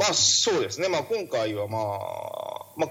[0.00, 1.82] まあそうですね、まあ、今回はまあ、
[2.76, 2.86] ま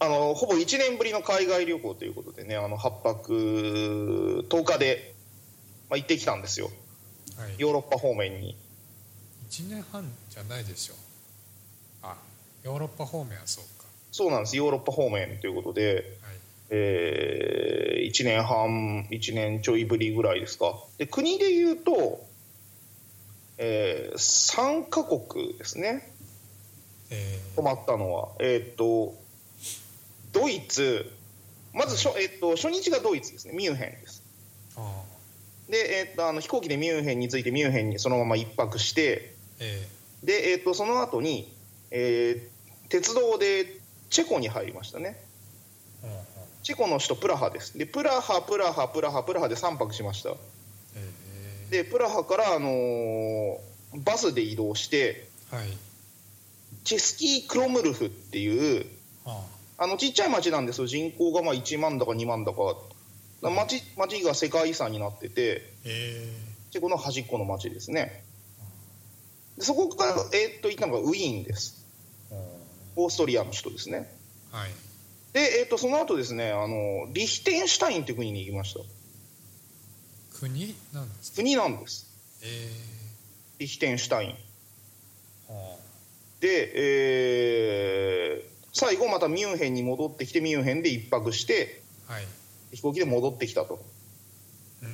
[0.00, 5.14] あ、あのほぼ1年ぶりの海外旅行ということでねあの8泊10日で、
[5.90, 6.70] まあ、行ってきたんですよ、
[7.36, 8.56] はい、ヨーロッパ方面に。
[9.50, 10.94] 1年半じゃないでしょ。
[12.02, 12.16] あ
[12.64, 13.86] ヨーロッパ方面はそうか。
[14.10, 14.56] そうなんです。
[14.56, 16.36] ヨーロッパ方面ということで、はい。
[16.70, 20.74] えー、1年半1年ちょいぶりぐらいですか。
[20.98, 22.25] で国でいうと、
[23.58, 26.12] えー、3カ国ですね。
[27.10, 28.28] え泊まったのは。
[28.40, 29.14] えーっと
[30.32, 31.10] ドイツ。
[31.72, 33.54] まずしょ、えーっと初日がドイツですね。
[33.54, 34.22] ミュンヘンです。
[35.70, 39.34] で、えーっとあの飛行機でミュンヘンに着いてミュンヘンにそのまま一泊して。
[39.60, 39.88] え
[40.22, 41.52] で、えーっとその後に、
[41.90, 42.56] えー
[42.88, 43.66] 鉄道で
[44.10, 45.20] チェコに入りましたね。
[46.62, 47.76] チェコの首都プラハです。
[47.78, 50.30] でプラハプラハプラハプラハで3泊しました。
[50.30, 50.34] え
[51.70, 53.56] でプラハから、あのー
[54.04, 55.68] バスで移動してー、はい。
[56.84, 58.86] チェスキー・クロムルフっていう
[59.24, 59.42] あ
[59.78, 59.86] あ。
[59.86, 60.86] のちっちゃい町なんですよ。
[60.86, 62.58] 人口がまあ1万だか2万だか。
[63.42, 66.32] だ町町が世界遺産になっててえ。
[66.70, 68.22] チェコの端っこの町ですね。
[69.56, 71.86] でそこから、えーっと行ったのがウィーンです。
[72.96, 74.12] オーストリアの首都ですね。
[74.50, 74.70] はい。
[75.32, 78.80] で、えーっとその後ですねあのリヒテンシュタインっていう国に行きました
[80.40, 81.36] 国なんですか？
[81.36, 82.06] 国なんです。
[82.42, 82.70] え
[83.58, 84.34] リヒテンシュタイン。
[86.40, 92.26] で、えー最後またミュンヘンに戻ってきてミュンヘンで一泊してあはい。
[92.72, 93.82] 飛行機で戻ってきたと、
[94.82, 94.88] うん。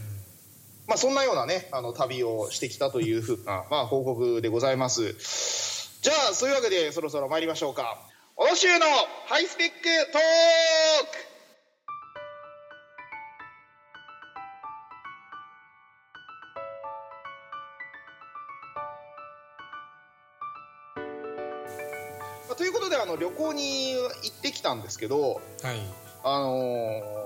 [0.87, 5.17] まあ、そんなようなねあの旅をしてきたというふう な、まあ、報告でございます。
[6.01, 8.09] じゃあそういうわけでそろそろ参りましょうか。
[8.37, 8.87] 欧州の
[9.27, 9.75] ハイスペック
[10.13, 11.32] トーク
[23.23, 25.81] 旅行に行ってきたんですけど、はい。
[26.25, 27.23] あのー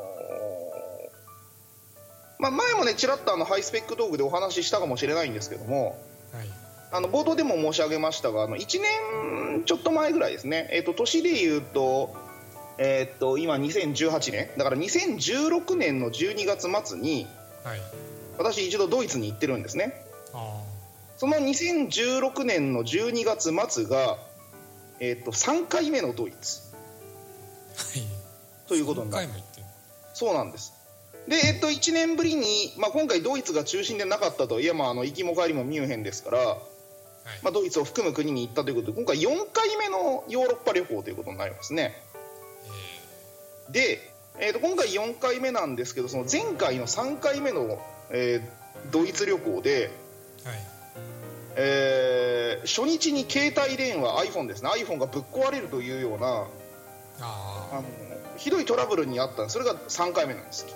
[2.38, 5.98] まあ、前もねちらっとあのハイスペック道具でお話ししたかもしれないんですけども
[6.32, 6.48] はい。
[6.92, 12.14] あの冒頭でも申し上げましたがあの1年ちょっと前ぐらいですね、えー、と年でいうと,、
[12.78, 14.50] えー、と今2018年。
[14.58, 17.26] だから2016年の12月末に
[17.64, 17.80] はい。
[18.38, 19.94] 私一度ドイツに行ってるんですね。
[20.34, 20.62] あ
[21.16, 24.18] その2016年の12月末が、
[25.00, 26.60] えー、と3回目のドイツ。
[26.72, 28.68] あはい。
[28.68, 29.28] ということになる。
[30.14, 30.72] そうなんです。
[31.28, 36.58] で、えっと、1年ぶりに、まあ、今回ドイツが中心でなかったといえばあの行きも帰りもミュンヘンですから、はい、
[37.42, 38.92] まあ、ドイツを含む国に行ったということ。
[38.92, 41.94] で今回4回目のヨーロッパ旅行ということになりますね。
[43.70, 44.00] で、
[44.38, 47.80] えっと今回4回目なんですけどその前回の3回目の、
[48.10, 49.90] えードイツ旅行で、
[50.44, 50.75] えーはい
[51.56, 54.70] えー初日に携帯電話 iPhone ですね。
[54.70, 56.46] iPhone がぶっ壊れるというような
[57.20, 57.84] あの
[58.36, 60.66] ひどいトラブルにあったそれが3回目なんです。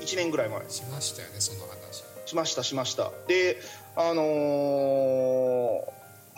[0.00, 0.68] 1年ぐらい前。
[0.68, 2.04] しましたよねその話。
[2.26, 3.12] しましたしました。
[3.28, 3.58] で
[3.94, 5.80] あのー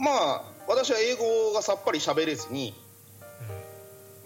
[0.00, 2.74] まあ私は英語がさっぱり喋れずに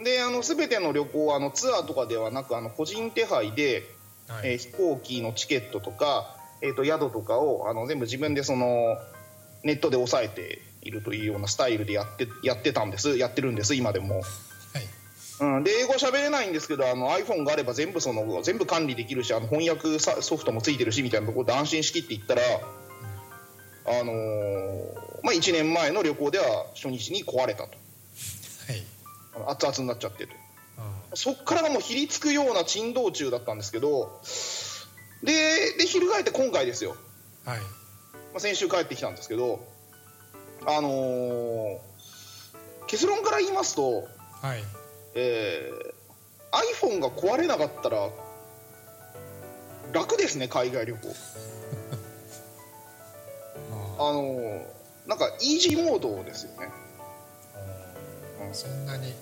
[0.03, 3.85] であの全ての旅行はあのツアーとかではなくあの個人手配で、
[4.29, 8.97] うんはい、えー飛行機のチケットとか、えー、と宿とかをあの全部自分でその
[9.65, 13.19] ネットで抑えているというようなスタイルでやってやってたんです。
[13.19, 14.25] やってるんです今でも、はい。
[15.41, 22.43] うん、で英語喋れないんですけどあの iPhone があれば全部その全部管理できるしあの翻訳さソフトもついてるしみたいなところで安心しきって言ったら、
[23.87, 27.71] あのーまあ、1年前の旅行では初日に壊れたと。
[27.71, 29.53] はい。
[29.53, 30.33] 熱々になっちゃってと
[30.77, 34.21] あそっからがもうひりつくような珍道中だったんですけど
[35.22, 35.33] で
[35.78, 36.97] で翻って今回ですよ、
[37.47, 37.60] あはい。
[37.60, 37.66] ま
[38.37, 39.60] あ、先週帰ってきたんですけど
[40.66, 41.78] あのー
[42.87, 44.05] 結論から言いますと、
[44.43, 44.62] はい。
[45.15, 45.93] えー
[46.84, 48.11] iPhone が壊れなかったら
[49.93, 51.09] 楽ですね海外旅行。
[53.99, 54.62] ああのー
[55.06, 56.69] なんかイージーモードですよね。
[58.50, 59.12] あそんなに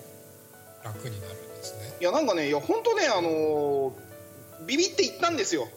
[0.83, 1.93] 楽になるんですね。
[1.99, 3.93] いやなんかねいや本当ねあのー
[4.65, 5.67] ビビって言ったんですよ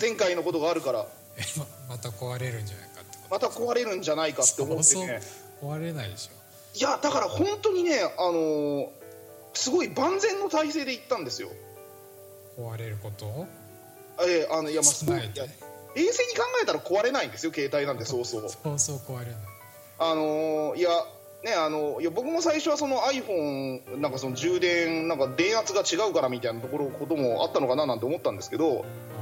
[0.00, 1.06] 前回のことがあるから。
[1.36, 5.20] え ままた壊れるんじゃないかってこまた壊れるんじゃないかって思ってね。
[5.60, 6.36] と壊れないでしょ。
[6.78, 8.88] いやだから本当にねあのー
[9.54, 11.48] すごい万全の体制で行ったんですよ。
[12.58, 13.26] 壊れること？
[13.26, 13.46] を
[14.20, 15.44] えーあのいやまあいや
[15.94, 18.48] 冷静に考えたら壊れないんですよ携帯なんてそうそう。
[18.48, 19.34] そうそう壊れない。
[19.98, 20.90] あのーいや
[21.42, 29.15] ねあのいや僕も最初はその iPhone なんかその充電なんか電圧が違うからみたいなところこともあったのかななんて思ったんですけどあ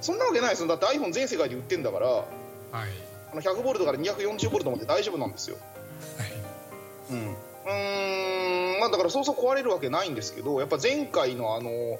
[0.00, 0.68] そんなわけないですよ。
[0.68, 2.26] だって iPhone 全世界で売ってんだからあはい。
[3.32, 5.56] あの100ボルトから240ボルトまで大丈夫なんですよ。
[6.16, 6.32] はい。
[7.10, 7.32] うん。
[7.32, 8.80] うーん。
[8.80, 11.98] まあだからそうそう壊れるわけないんですけどやっぱ前回のあの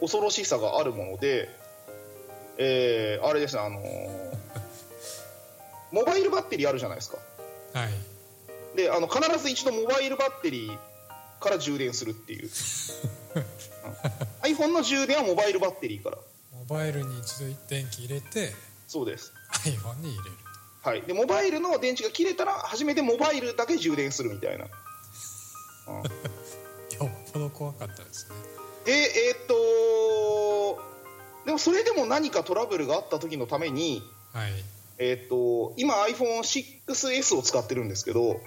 [0.00, 1.48] 恐ろしさがあるもので
[2.58, 3.80] えーあれですねあの
[5.92, 7.18] モバイルバッテリーあるじゃないですか。
[7.74, 7.90] はい。
[8.76, 10.78] であの必ず一度モバイルバッテリー
[11.40, 12.50] から充電するっていう、うん、
[14.42, 16.18] iPhone の充電はモバイルバッテリーから。
[16.18, 16.22] モ
[16.70, 18.52] バイルに一度電気入れて
[18.86, 19.32] そうです。
[19.64, 20.36] iPhone に入れる
[20.82, 24.68] はい、でモバイルの電池が切れたら初めてモバイルだけ充電するみたいな、う
[25.98, 26.08] ん、と
[27.04, 28.36] よっぽど怖かったですね。
[28.86, 30.80] でえーっと
[31.44, 34.02] でもそれでも何かトラブルがあった時のために
[34.32, 34.52] はい。
[34.98, 38.40] えーっと今 iPhone6S を使ってるんですけどはい。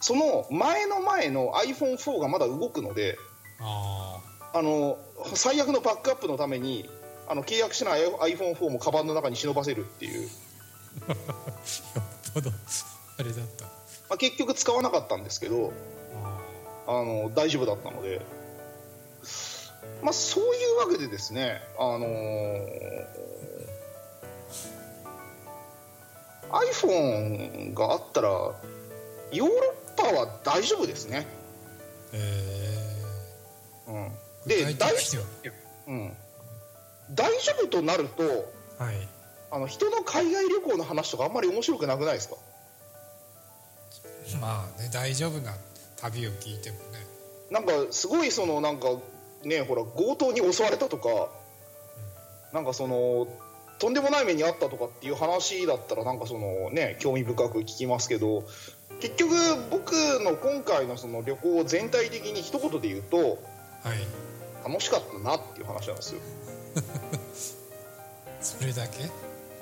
[0.00, 3.18] その前の前の iPhone4 がまだ動くので
[3.60, 4.11] ああ
[4.60, 4.98] の
[5.34, 6.90] 最悪のバックアップのために
[7.28, 10.28] あの契約してない iPhone4 もカバンの中に忍ばせるっていう、
[11.08, 12.50] あ よっぽど
[13.18, 13.64] あれだった。
[13.64, 13.70] ま
[14.16, 15.72] あ、結局使わなかったんですけど
[16.22, 16.38] あ
[16.86, 18.20] あの大丈夫だったので、
[20.02, 23.22] まあ、そういうわけでですね、あのー
[26.52, 29.54] iPhone があったらヨーロ
[29.96, 32.16] ッパは大丈夫ですね、ー。
[32.18, 32.82] え
[33.88, 34.10] うん、ー、
[34.46, 35.24] で大的には
[35.88, 36.12] うん、
[37.10, 38.22] 大丈夫となると
[38.82, 39.08] はい。
[39.50, 42.36] あの人の海外旅行の話とかあんまり面白くなくないですか？
[44.40, 45.54] まあね大丈夫な
[45.96, 46.82] 旅を聞いてもね。
[47.50, 48.88] なんかすごいそのなんか
[49.44, 51.28] ねほら強盗に襲われたとか
[52.54, 53.28] なんかその
[53.78, 58.44] とんでもない目にあったとかっていう話だったらなんかそのね興味深く聞きますけど
[59.00, 59.34] 結局
[59.70, 63.36] 僕の今回のその旅行全体的に一言で言うとはい
[64.66, 66.20] 楽しかったなっていう話なんですよ。
[68.40, 69.08] それだけ？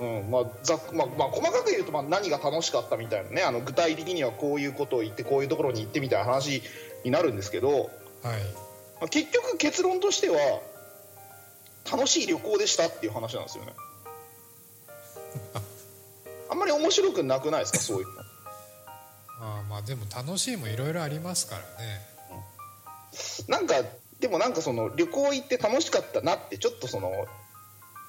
[0.01, 6.63] うんまあざっまあまあ、細かく言うとまあ何が楽しかったみたいなねあの具体的にはこういうことを言ってこういうところに行ってみたいな話
[7.05, 7.91] になるんですけど、はい。
[8.99, 10.37] まあ、結局結論としては
[11.91, 13.75] 楽しい旅行でしたっていう話なんですよね。
[16.51, 17.79] あんまり面白くなくないですか？
[17.81, 18.23] そういうの。
[19.43, 22.09] あーまあでも楽しいもいろいろありますからね。
[23.49, 23.75] なんか
[24.21, 27.11] でもなんかその旅行行って楽しかったなってちょっとその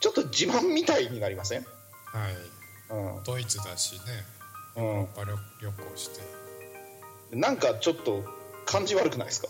[0.01, 1.61] ちょっと自慢みたいになりません？
[1.61, 2.95] はい。
[3.17, 3.23] うん。
[3.23, 3.99] ドイツだしね。
[4.75, 4.83] うん。
[4.83, 6.21] ヨーロッパ旅旅行して。
[7.35, 8.23] なんかちょっと
[8.65, 9.47] 感じ悪くないですか？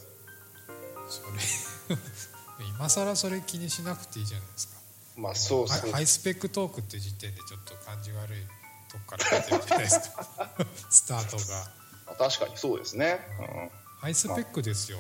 [1.10, 1.24] そ
[1.90, 1.98] れ。
[2.78, 4.74] 今更それ気にしなくていいじゃないですか。
[5.18, 8.40] まあそうそうハイハイスペックトークって時点でちょっと感じ悪い
[8.92, 10.50] とこから出てるじゃないですか。
[10.92, 12.18] スタートが。
[12.30, 13.72] 確かにそうですね、うん。
[14.00, 15.00] ハイスペックですよ。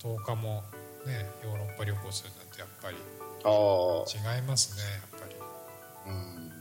[0.00, 0.62] 10日も
[1.06, 5.36] ねヨーロッパ旅行するなんてやっぱり違いますねやっぱり。
[6.06, 6.52] うん。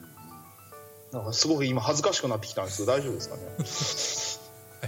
[1.11, 2.77] なんかすごく今恥ずかしくなってきたんです。
[2.79, 3.41] けど大丈夫ですかね？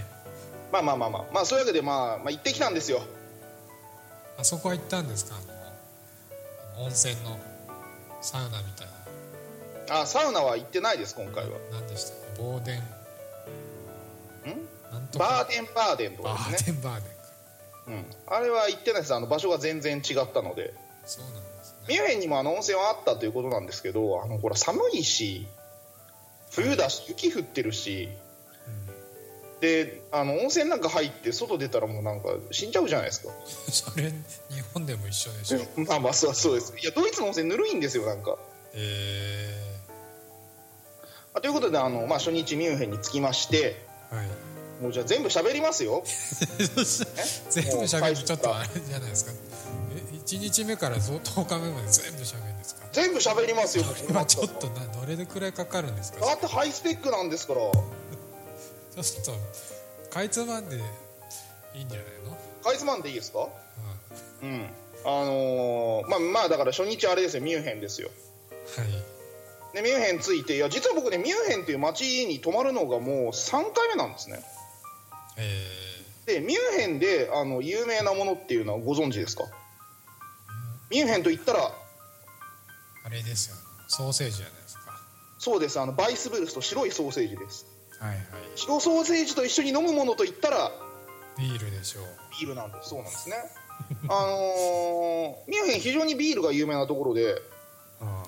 [0.72, 1.24] まあまあまあまあ。
[1.32, 3.00] まあそういうわけでまあ、まあ、行ってきたんですよ。
[4.38, 5.34] あそこは行ったんですか？
[5.36, 7.38] あの温泉の
[8.20, 8.86] サウナみたい
[9.88, 10.02] な。
[10.02, 11.58] あサウナは行ってないです今回は。
[11.72, 12.42] 何でしたっけ？
[12.42, 12.78] ボーデン。
[12.80, 12.84] ん？
[15.18, 15.34] バか。
[15.44, 17.12] ーデンバーデンとバかですね、ーデンバーデン。
[17.12, 17.17] か
[17.88, 19.14] うん、あれは行ってないです。
[19.14, 20.74] あの場所が全然違ったので。
[21.06, 22.00] そうなんですミね。
[22.00, 25.46] ュンヘンにもあの温泉はあったということなんですけどあのほら寒いし
[26.50, 28.08] 冬だし雪降ってるし。
[29.60, 33.30] であの温泉なんか入って外出たらもうなんか死んじゃうじゃないですか。
[33.30, 34.14] う んそれ日
[34.72, 35.58] 本でも一緒でしょ。
[35.88, 36.72] まあまあそうそうです。
[36.78, 38.38] いやドイツの温泉ぬるいんですよなんか。
[38.74, 39.68] え
[41.34, 44.28] あということであの、まあ、初日ミュンヘンに着きましてー、はい
[44.80, 46.02] もうじゃあ全部喋りますよ。
[47.50, 49.32] 全部喋るとちょっとあれじゃないですか。
[49.92, 52.86] え1日目からずっと10日目まで全部喋るんですか？
[52.92, 53.84] 全部喋りますよ。
[54.08, 56.24] 今ちょっとなどれくらいかかるんですか？
[56.26, 57.60] だってハイスペックなんですから。
[59.02, 59.32] ちょっと
[60.10, 60.76] かいつまんで
[61.74, 63.48] いいんじゃないの、かいつまんでいいですか？
[64.42, 64.70] ううん。
[65.04, 67.42] あのーまあまあだから初日あれですよ。
[67.42, 68.08] ミュンヘンですよ。
[68.08, 69.04] ん、はい。
[69.74, 74.40] でミュンヘン着いていや実は僕ねミュンヘンっていう街に泊まるのがもう3回目なんですね。
[74.42, 74.57] え
[76.26, 79.44] でミュンヘンであの有名なものっていうのはご存知ですか？
[80.90, 81.70] ミュンヘンと言ったらー、
[83.04, 83.56] あれですよ
[83.88, 84.80] ソーセージじゃないですか。
[85.38, 85.78] そうです。
[85.80, 87.66] あのバイスブルスと白いソーセージです。
[88.00, 88.18] はいはい。
[88.56, 90.70] 白ソーセージと一緒に飲むものと言ったら
[91.38, 92.04] ビールでしょう。
[92.40, 92.90] ビールなんです。
[92.90, 93.36] そうなんですね。
[94.10, 97.40] あのーミュンヘン非常にビールが有名なところで
[98.00, 98.24] あ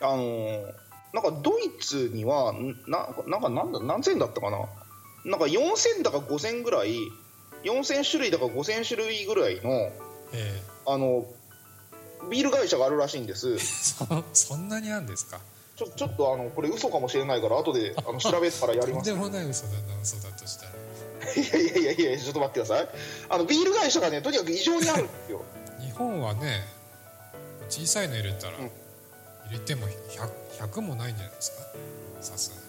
[0.00, 0.74] あのー
[1.14, 4.58] なんかドイツにはんななんかなんだ何千だったかな？
[5.28, 6.96] なんか4000だか5000ぐらい
[7.64, 9.90] 4000種類だか5000種類ぐらいのー
[10.32, 10.62] え。
[10.86, 11.26] あの
[12.30, 13.58] ビール会社があるらしいんです。
[14.32, 15.40] そんなにあるんですか？
[15.76, 19.10] ちょちょっとあのこれ嘘かもしれないから後であの 調べたらやります。
[19.10, 20.72] とんでもない嘘だな嘘だとしたら。
[21.36, 22.88] いやいやいやいやちょっと待ってください。
[23.28, 25.42] あのビール会社がねとにかく異常にあるんですよ。
[25.80, 26.64] 日本はね
[27.68, 28.70] 小さいの入れたら、うん。
[29.48, 30.30] 入れても 100,
[30.68, 31.62] 100もないんじゃないですか？
[32.22, 32.62] さすがに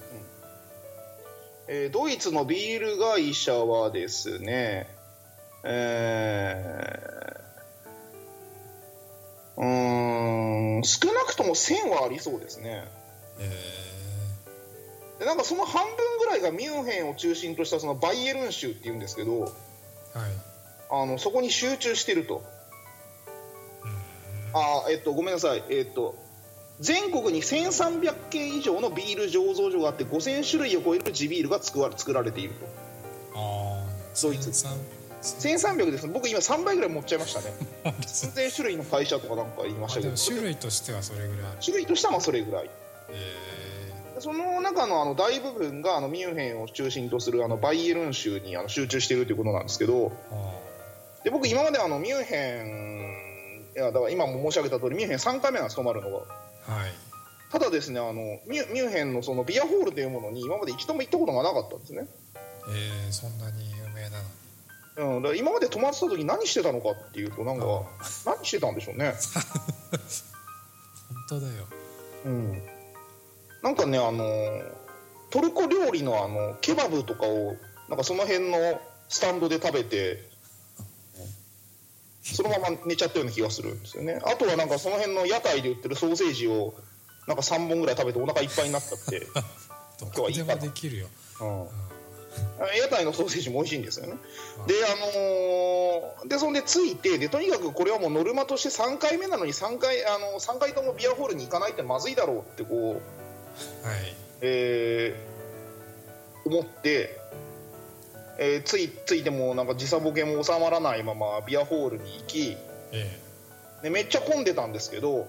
[1.72, 4.88] えードイツのビール会社はですね、
[5.64, 12.88] えー、うーん少なくとも1000はありそうですね。
[13.38, 13.52] え
[15.20, 19.52] でなんかその半分ぐらいがミュンヘンを中心としたそのバイエルン州っていうんですけどー、はい。
[20.90, 22.42] あのそこに集中してると。
[24.54, 25.64] あーえっとごめんなさい。
[25.70, 26.16] えっと
[26.80, 32.66] 全国に1300軒以上のビール醸造所があって5000種類を超える地ビールが作ら作られていると。
[33.36, 33.90] ああ
[34.22, 34.50] ドイツ。
[35.22, 37.54] 1300です僕今3倍ぐらい持っちゃいましたね。
[38.08, 40.16] 数千種類の会社とかなんか言いましたけど。
[40.16, 42.70] 種類としてはそれぐらい種類としてはまあそれぐらい。
[43.10, 43.60] え
[44.20, 50.12] その中のあの大部分があのミュンヘンを中心とするあのバイエルン州にあの集中しているということなんですけど。
[51.24, 56.24] で僕今まであのミュンヘンいやだから今も申し上げた通りミュンヘン3回目なんです泊まるのが
[57.52, 58.14] ただですねあの
[58.48, 62.08] ミュミュンヘンのそのビアホールというものに今まで一度も行ったことがなかったんですね、
[62.70, 64.40] えー、そんなに有名なのに。
[64.98, 68.36] うん、だから今まで泊まってた時何してたのかっていうとなんかあ。
[68.36, 69.14] 何してたんでしょうね。
[71.30, 71.68] 本当だよ。
[72.26, 72.64] うん。
[73.64, 74.26] なんかねあの
[75.32, 77.56] トルコ料理のあのケバブとかを
[77.88, 80.29] なんかその辺のスタンドで食べて
[82.34, 84.20] そのまま寝ちゃったような気がするんですよね。
[84.24, 86.74] あとはなんかその辺の屋台で売ってるソーセージを
[87.28, 89.28] なんか3本ぐらい食べてお腹いっぱいになったって、
[90.00, 91.08] どこでもできるよ。
[91.42, 91.68] うん、
[92.78, 94.14] 屋台のソーセージも美味しいんですよね。
[94.68, 103.02] であのーでそんで着いてでとにかくこれはもうノルマとして3回目なのに3回あの3回ともビアホールに行かないってまずいだろうってこ
[103.84, 104.16] うはい。
[104.42, 105.40] えー
[106.46, 107.19] 思って、
[108.42, 112.58] えーついついてもなんか時差ボケも収まらないままビアホールに行き
[112.94, 113.20] え
[113.84, 115.28] でめっちゃ混んでたんですけど、ー、はい。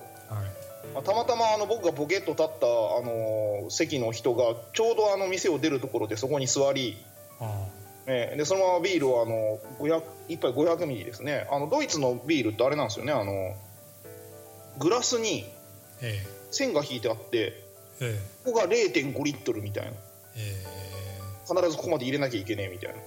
[0.95, 2.69] まあたまたまあの僕がボケっと立った、あ
[3.03, 6.97] のー席の人がちょうどあの店を出るところでそこに座り、
[7.41, 7.67] あ
[8.07, 11.47] えーでそのままビールをあの500 1杯500ミリですね。
[11.51, 13.57] あのドイツのビールってあれなんですよねあの
[14.79, 15.45] グラスに
[16.51, 18.19] 線が引いてあってー、え。
[18.45, 19.91] ここが0.5リットルみたいな。
[19.91, 19.95] ー、
[20.37, 21.00] え
[21.55, 22.97] 必ずここまで入れなきゃいけねえみたいな。
[22.97, 23.01] ー、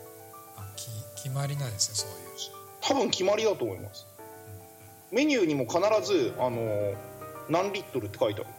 [0.58, 0.90] あき
[1.24, 2.24] 決まりなんですよそういう。
[2.82, 4.06] 多分決まりだと思います。
[5.12, 6.94] メニューにも必ずあの
[7.50, 8.50] 何リットルって書いてある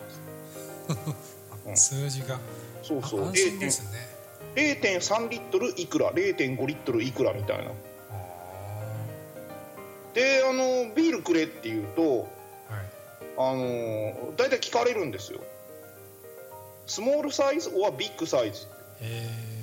[1.69, 1.77] うん。
[1.77, 2.41] 数字が。
[2.83, 3.25] そうそう。
[3.25, 4.15] あ安心ですね。
[4.55, 7.75] 0.3リットルいくら0.5リットルいくらみたいなあ
[10.15, 12.27] であのビールくれって言うとーはい
[13.37, 15.41] あの大体聞かれるんですよ
[16.87, 18.67] スモールサイズ or ビッグサイズ
[19.01, 19.54] えで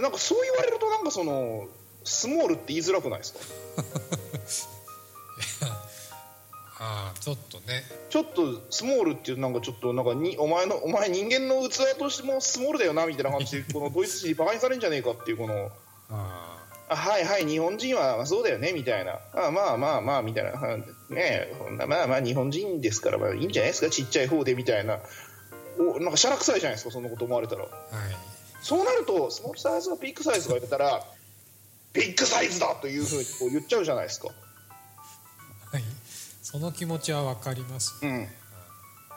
[0.00, 1.66] なんかそう言われるとなんかその
[2.04, 3.38] スモールって言いづらくないですか？
[6.80, 7.82] ー、ああちょっとね。
[8.10, 15.70] ちょっとスモールっていうなんかちょっとなんかにお前のお前人間の器としてもスモールだよなみたいな感じで このドイツ人にバカにされるんじゃねえかっていうこの
[16.10, 16.58] あ
[16.88, 19.20] あはいはい日本人はそうだよねみたいな。
[19.32, 20.50] あまあまあまあみたいな。
[20.52, 23.90] あねえそんなまあまあ日本人ですからまあいいんじゃないですか？
[23.90, 24.98] ちっちゃい方でみたいな。
[25.78, 27.62] おなんかしゃらくさいじゃないですかそんなこと思われたら。
[27.64, 28.16] あはい
[28.62, 31.04] そうなるとスモールサイズがビッグサイズが言ったら
[31.92, 34.28] ビッグサイズだというふうにこう言っちゃうじゃないですか。
[34.28, 35.82] はい。
[36.42, 37.98] その気持ちは分かります。
[38.02, 38.28] うん。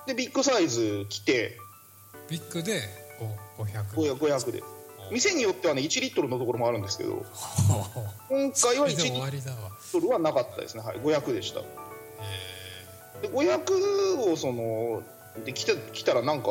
[0.07, 1.57] でビッグサイズ来て
[2.29, 2.81] ビッグで
[3.57, 4.63] お500 500 500で。
[5.11, 7.23] 店によってはね1リットルのところもあるんですけど
[8.29, 10.09] 今回は1リットル。
[10.09, 11.61] はなかったですねはい500でした。
[13.21, 15.03] えで500をその
[15.45, 16.49] で来て来たらなんか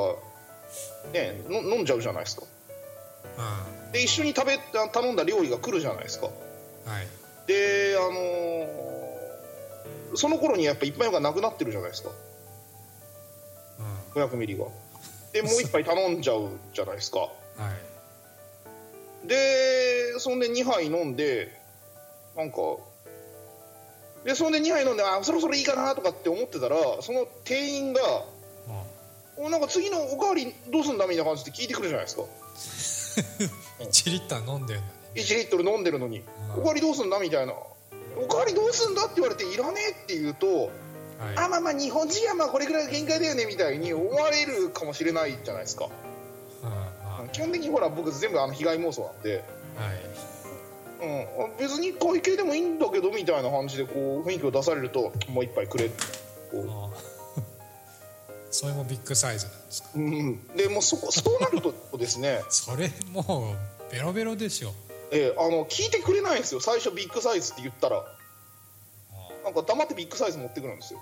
[1.12, 2.44] ねの飲んじゃうじゃないですか
[3.92, 4.58] で一緒に食べ
[4.92, 6.28] 頼んだ料理が来るじゃないですか。
[6.86, 7.06] あはい。
[7.46, 9.24] であのー
[10.16, 12.10] その頃にやっぱ一杯がなくなってるじゃないですか。
[14.14, 14.66] う500ミリが
[15.32, 17.18] でもう一杯頼んじゃうじゃないですか。
[17.18, 17.28] んは
[19.24, 19.28] い。
[19.28, 21.50] でそんで2杯飲んで
[22.36, 22.56] なんか
[24.24, 28.00] でそんで2杯飲んであそろそろいいかなとかって思ってたらその店員が
[28.68, 28.84] あ
[29.36, 32.22] 「おなんか次のおかわりどうすんだ?」みたいな感じで聞いてくるじゃないですか
[33.80, 35.22] 1リッター飲んでるのに。
[35.22, 36.22] 1リットル飲んでるのに
[36.56, 36.60] 「うん。
[36.60, 37.54] おかわりどうすんだ?」みたいな
[38.16, 40.46] 「おかわりどうすんだ?」って言われて「いらねえ」って言うと
[41.18, 41.36] 「はい。
[41.36, 45.88] あまあまあ日本人はまあこれぐらいが限界だよね」みたいに思われるかもしれないじゃないですか。
[47.32, 49.44] 基本的にほら僕全部あの被害妄想なんで、
[49.76, 50.24] はい。
[51.00, 55.92] うん、別に会計でもいいんだけどみたいな感じでこう雰囲気を出されるともう一杯くれこ
[56.54, 56.90] うあ
[58.54, 59.88] それもビッグサイズなんですか？
[59.96, 62.40] うん、でもうそこそうなるとですね。
[62.50, 63.56] それも
[63.88, 64.72] うベロベロでしょ
[65.10, 66.60] えーあの聞いてくれないんですよ。
[66.60, 67.98] 最初ビッグサイズって言ったら。
[67.98, 68.02] あ
[69.44, 71.00] なんか黙ってビッグサイズ持ってくるんですよ。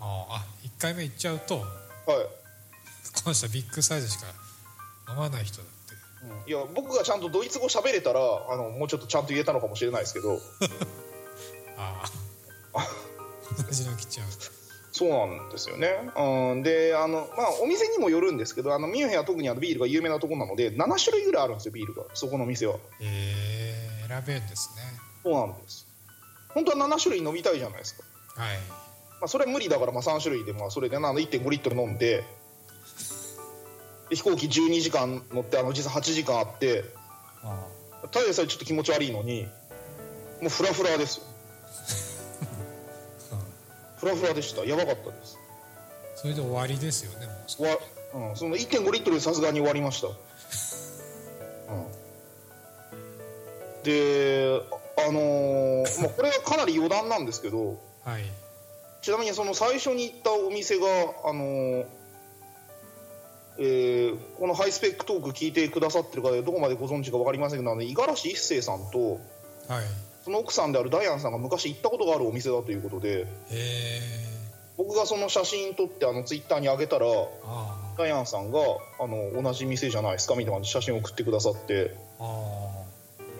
[0.00, 4.26] ああ1回目行っちゃうとはい、この人はビッグサイズしか
[5.08, 5.94] 飲まない人だって。
[6.24, 6.50] うん。
[6.50, 8.18] いや僕がちゃんとドイツ語喋れたら
[8.50, 10.40] あのもうちょっとちゃんと言えたのかもしれないですけど。
[11.78, 12.02] あ
[12.74, 12.88] あ。
[13.64, 14.26] 同じの来ちゃう
[14.94, 22.04] そうなんですよね、うん、であの、まあ、お店にもよるんですけどあのミュンヘンは特にあのビールが有名なところなので7種類ぐらいあるんですよビールが。
[22.14, 22.76] そこの店は。
[23.00, 24.82] えー、選べんですね。
[25.24, 25.88] そうなんです。
[26.50, 28.04] 本当は7種類飲みたいじゃないですか、
[28.40, 28.56] はい。
[29.18, 32.22] まあ、それは無理だからまあ3種類でまあそれでなあの1.5リットル飲んで
[34.10, 36.84] で飛行機12時間乗ってあの実は8時間あって
[37.42, 37.66] あ
[38.12, 39.48] ただでさえちょっと気持ち悪いのに
[40.40, 41.24] もうフラフラですよ。
[41.24, 41.33] あ
[44.04, 44.64] フラフラでした。
[44.66, 45.38] やばかったです。
[46.14, 47.62] それで終わりですよねもう。
[47.64, 50.14] わ、うん、その1.5リットルでさすがに終わりました、うん、
[53.82, 54.60] で
[54.96, 58.22] あのーまあ、これはかなり余談なんですけどはい。
[59.02, 60.86] ちなみにその最初に行ったお店が
[61.24, 61.86] あのー
[63.58, 69.20] えーこのハイスペックトーク聞いてくださってる方でどこまでご存知か分かりませんけど五十嵐一生さんと
[69.68, 69.84] はい
[70.24, 74.00] その奥さんであるダイアンさんが昔行ったことがあるお店だということでえ
[74.78, 77.06] 僕がその写真撮ってあのツイッターに上げたら
[77.98, 78.58] ダイアンさんが
[78.98, 81.94] あの同じ店じゃないですかみたいな感じで写真を送ってくださって。
[82.18, 82.24] あ
[82.80, 82.84] あ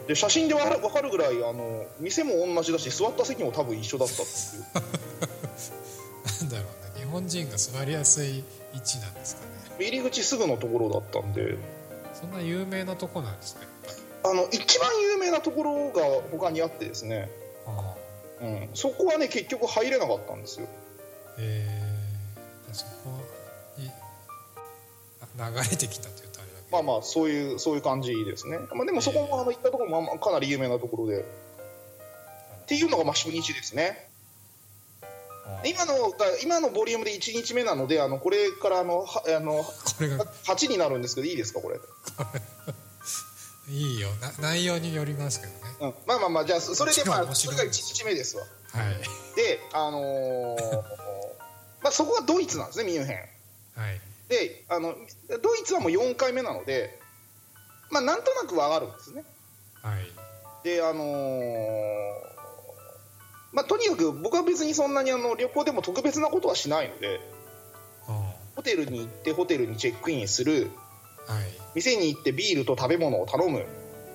[0.06, 4.64] で写真でわかる分かるぐらいあの店も同じだし座った席も多分一緒だったっていう。
[4.74, 4.80] あ
[6.44, 6.64] なんだろ
[6.94, 7.00] うね。
[7.00, 9.48] 日本人が座りやすい位置なんですかね。
[9.78, 11.56] 入り口すぐのところだったんで。
[12.12, 13.66] そんな有名なとこなんですね
[14.24, 17.30] あの一番有名なところが他にあってですね、
[18.40, 20.66] うん、そこはね結局入れなかったんですよ。
[21.38, 23.10] えー、そこ
[23.76, 23.90] に
[25.20, 26.72] あ流れてきたというとあれだけど。
[26.72, 31.20] まあまあそういうそういう感じですね、まあ、でもそこもあの行ったところもかなり有名なところで。
[31.20, 34.08] っていうのがまあ初日ですね。
[35.46, 39.68] あ今のが今のボリュームで1日目なのであのこれからあのはあの こ
[40.00, 40.24] れが。
[40.24, 41.78] 8になるんですけどいいですかこれ、
[43.68, 44.08] いいよ。
[44.20, 45.58] な内容によりますけどね。
[45.80, 48.44] うん、まあまあまあじゃあそそれでまあそれが1日目ですわ。
[48.72, 48.94] はい。
[49.36, 50.82] であのー
[51.82, 53.80] まあそこはドイツなんですねミュンヘン。
[53.80, 54.00] はい。
[54.28, 54.94] であの
[55.42, 56.98] ドイツはもう4回目なので
[57.90, 59.24] まあなんとなくわかるんですね。
[59.82, 60.12] はい。
[60.64, 62.34] であのー
[63.52, 67.20] まあとにかく僕は別にそんなにあの旅行でも特別なことはしないので
[68.08, 68.34] あ。
[68.56, 70.70] ホテルに行ってホテルにチェックインする
[71.74, 73.66] 店に行ってビールと食べ物を頼む。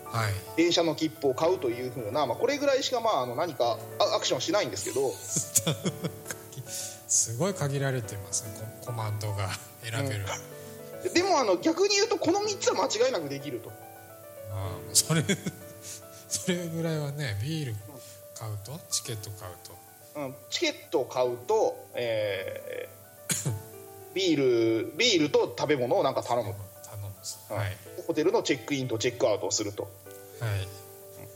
[0.06, 0.34] はい。
[0.58, 5.12] 電車の切符を買うというふうな、まあ、これぐらいしかまああの何かあアクションしないんですけど。
[7.08, 8.50] すごい限られてますね。
[8.82, 9.50] ココマンドが
[9.84, 10.26] 選べる、
[11.14, 13.72] でもあの逆に言うとこの3つは間違いなくできると。
[14.52, 15.24] ああそれ
[16.30, 17.76] それぐらいはねビール
[18.36, 20.20] 買うとチケット買うと。
[20.20, 23.00] うん、チケットを買うと、えー
[24.14, 26.54] ビールビールと食べ物をなんか頼む、
[27.20, 27.40] 頼むんです。
[27.50, 27.78] うんはい。
[28.08, 29.84] ホテルのチェックインとチェックアウトをすると。
[29.84, 29.92] はい。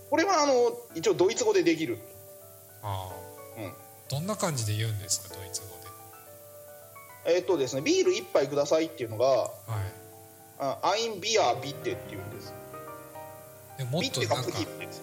[0.10, 0.54] これはあの
[0.96, 1.98] 一応ドイツ語でできる、
[2.82, 3.10] あ
[3.58, 3.62] あ。
[3.62, 3.74] うん。
[4.10, 5.68] どんな感じで言うんですかドイツ語
[7.26, 9.50] えーっとですね、ビール1杯くださいっていうのがではい。
[10.60, 12.54] あアインビアビッテっていうんです。
[13.78, 15.02] でもっビッテがとなんかビッテです。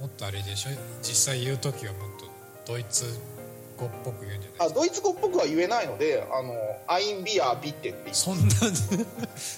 [0.00, 0.70] もっとあれでしょ？
[1.02, 2.26] 実際言う時はもっと
[2.72, 3.04] ドイツ
[3.78, 6.54] 語っぽく言うんじゃないあドイツ語っぽくは言えないのであの
[6.86, 8.54] アインビアビッテってそんな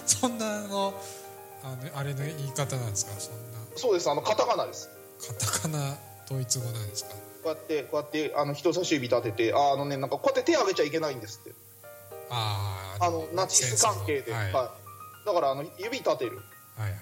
[0.05, 0.93] そんなの
[1.63, 3.11] あのあれの言い方なんですか？
[3.19, 3.59] そんな。
[3.75, 4.09] そうです。
[4.09, 4.89] あのカタカナです。
[5.19, 5.97] カタカナ
[6.29, 7.11] ドイツ語なんですか？
[7.11, 11.53] こうやってこうやってあの人差し指立ててああのねなんかこうやって手上げちゃいけないんですって。
[12.29, 14.65] あああのナチス関係で、はい、は、は
[15.23, 15.25] い。
[15.25, 16.37] だからあの指立てる。
[16.77, 16.93] いはい。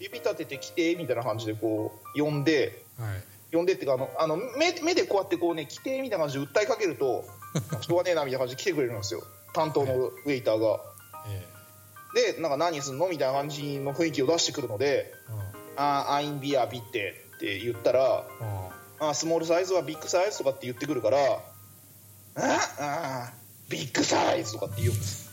[0.00, 7.24] 指立ててきてみたいな感じでこう呼んではい呼んでっていうかあのあの目目でこうやってこうね来てみたいな感じで訴えかけると
[7.82, 9.22] しょうがねえなみたいな感じで来てくれるんですよ。
[9.52, 10.80] 担当のウェイターが。
[11.28, 15.40] えでなんか何すんのみたいな感じの雰囲気を出してくるのでえうん
[15.76, 18.68] 「あーアインビアビッテ」って言ったらうん
[19.06, 21.18] 「あースモールサイズはビッグサイズ」とかって言ってくるから
[22.36, 25.30] 「ああービッグサイズ」とかって言うんです。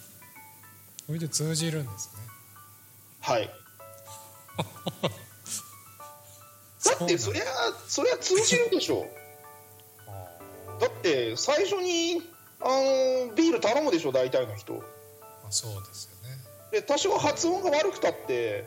[1.06, 2.22] それで通じるんですね。
[3.22, 3.50] はい
[6.86, 7.44] だってそりゃ
[7.88, 9.06] そりゃ通じるでしょ。
[10.08, 10.12] あ
[10.80, 12.22] だって最初に
[12.62, 14.74] あのビール頼むでしょ大体の人。
[14.74, 14.84] ーま
[15.48, 16.36] あそうですよね。
[16.72, 18.66] で多少発音が悪くたって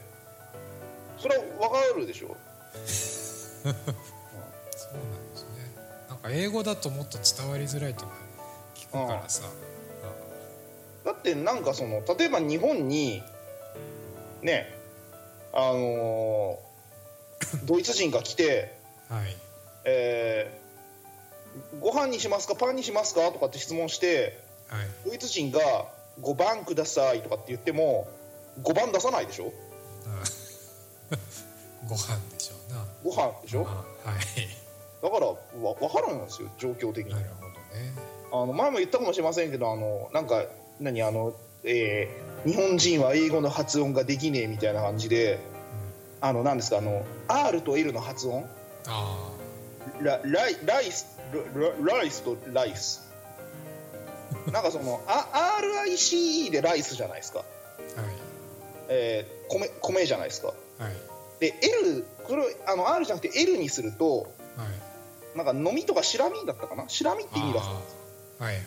[1.18, 2.36] それは分かるでしょ。
[3.64, 3.92] そうなんで
[4.74, 5.74] すね。
[6.08, 8.12] なんか英語だともっと伝わりづらいとか
[8.74, 9.44] 聞くからさ、
[11.04, 13.22] だってなんかその例えば日本に
[14.42, 14.74] ね
[15.54, 16.71] あのー
[17.64, 18.74] ドイツ人が来て
[19.08, 19.36] はい。
[19.84, 20.62] えー
[21.82, 22.54] ご飯にしますか？
[22.54, 23.30] パンにしますか？
[23.30, 24.38] とかって質問して
[24.68, 24.86] はい。
[25.06, 25.60] ドイツ人が
[26.22, 28.08] 5番くださいとかって言っても
[28.62, 29.52] 5番出さないでしょ？
[30.06, 30.24] あ
[31.88, 32.86] ご飯でしょうな。
[33.04, 33.66] ご飯でしょ？
[33.68, 34.18] あはい。
[35.02, 35.36] だからわ
[35.74, 37.12] 分かるんですよ状況的に。
[37.12, 37.56] なるほどね。
[38.32, 40.46] あの前も言ったかもしれませんけどあのなんか
[40.80, 41.02] 何？
[41.02, 41.34] あの、
[41.64, 45.38] えー日本人は英語の発音ができねえみたいな感じで
[46.22, 48.48] あの何ですかあの R と L の発音？
[48.86, 49.28] あ
[50.00, 51.18] ラライライス
[51.82, 53.10] ラライスとライス。
[54.52, 57.44] なんかそのあ RICE でライスじゃないですか、
[57.96, 58.10] あはい。
[58.88, 60.48] えー米米じゃないですか。
[60.48, 60.56] はい。
[61.40, 64.64] で L これをあの R じゃなくて L にするとは
[65.34, 65.36] い。
[65.36, 66.88] なんか飲みとかしらみだったかな？
[66.88, 67.96] しらみって意味だそうです。
[68.42, 68.62] はいはい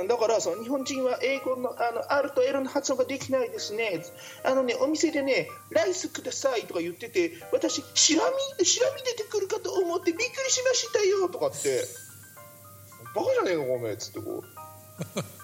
[0.00, 4.02] うん、だからその日本人は英語のあの R と L の発音ができないですね。
[4.44, 8.22] あのねお店でねライスくださいとか言ってて私しら
[8.58, 11.82] みしらみ出てくるかと思ってびっくりしましたよとかって。
[13.14, 15.22] バカじゃねえのかおめんっつってこう。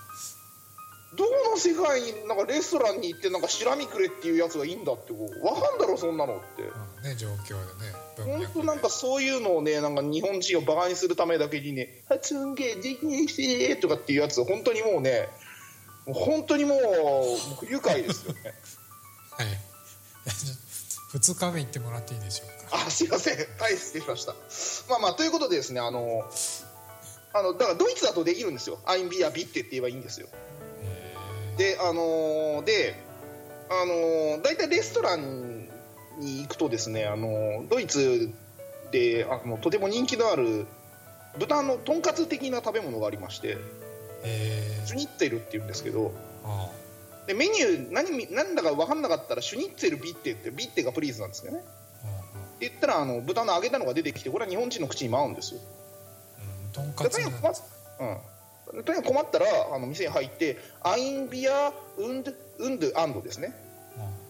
[1.17, 6.63] どの世界になんかレストランに行ってなんかしらみくれっていうやつがいいんだってこうわかんだろそんなのって。
[6.63, 15.29] まあね状況でね文本当なんかそういうのをねなんか日本人をバカにするためだけにね発音ができないしとかっていうやつ本当にもうね
[16.07, 16.79] 本当にもう
[17.65, 18.41] 不愉快ですよね。
[19.33, 19.47] はい。
[21.15, 22.87] 2日目行ってもらっていいでしょうか。
[22.87, 23.37] あすいません。
[23.59, 24.35] はい失礼しました。
[24.89, 26.29] まあまあということでですねあの
[27.33, 28.79] あのだからドイツだとできるんですよ。
[28.87, 30.29] アインビアビッテって言えばいいんですよ。
[30.29, 30.54] へ
[31.57, 32.95] であのーで
[33.71, 35.69] あのー大体レストラン
[36.19, 38.31] に行くとですねあのードイツ
[38.91, 40.67] であのとても人気のある
[41.39, 43.59] 豚のとんかつ的な食べ物がありまして
[44.25, 46.13] えシュニッツェルって言うんですけど
[46.45, 46.71] あ
[47.27, 51.59] でメニュー何何だか分かんなかったらシュニッツェルビッテってビッテがプリーズなんですよね。
[51.59, 51.61] っ
[52.59, 55.61] て言ったらあの豚の揚げたのが出てきてこれは日本人の口にも合うんですよ。
[56.67, 57.19] うんとんかつ。
[57.19, 58.19] うん、
[58.67, 63.55] とにかく困ったらあの店に入ってアインビアウンドウンドアンドですね。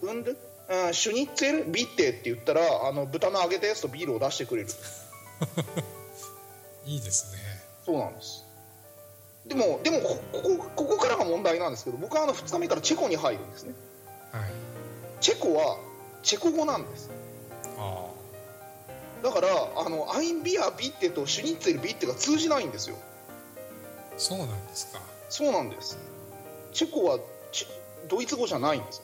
[0.01, 4.69] ウンドうんシュニッツェルビッテって言ったらあの豚の揚げたやつとビールを出してくれる。
[6.85, 7.39] いいですね。
[7.85, 8.43] そうなんです。
[9.45, 10.41] でもでもここ
[10.75, 13.73] ここからが問題なんですけど僕はあの2日目からチェコに入るんですね。
[14.31, 14.43] はい。
[15.21, 15.77] チェコは
[16.23, 17.09] チェコ語なんです。
[17.77, 18.05] あ
[19.23, 22.97] だからあのアインビアビッテとシュニッツェルビッテが通じないんですよ。
[22.97, 23.14] あ
[24.17, 25.01] そうなんですか。
[25.29, 25.97] そうなんです。
[26.73, 27.19] チェコは
[27.51, 27.67] チ
[28.07, 29.01] ドイツ語じゃないんです。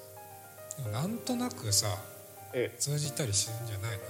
[0.92, 1.88] なんとなくさ
[2.54, 2.78] ええ。
[2.80, 4.04] 通じたりするんじゃないの？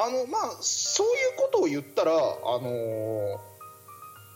[0.00, 3.38] あのまあそういうことを言ったらあのー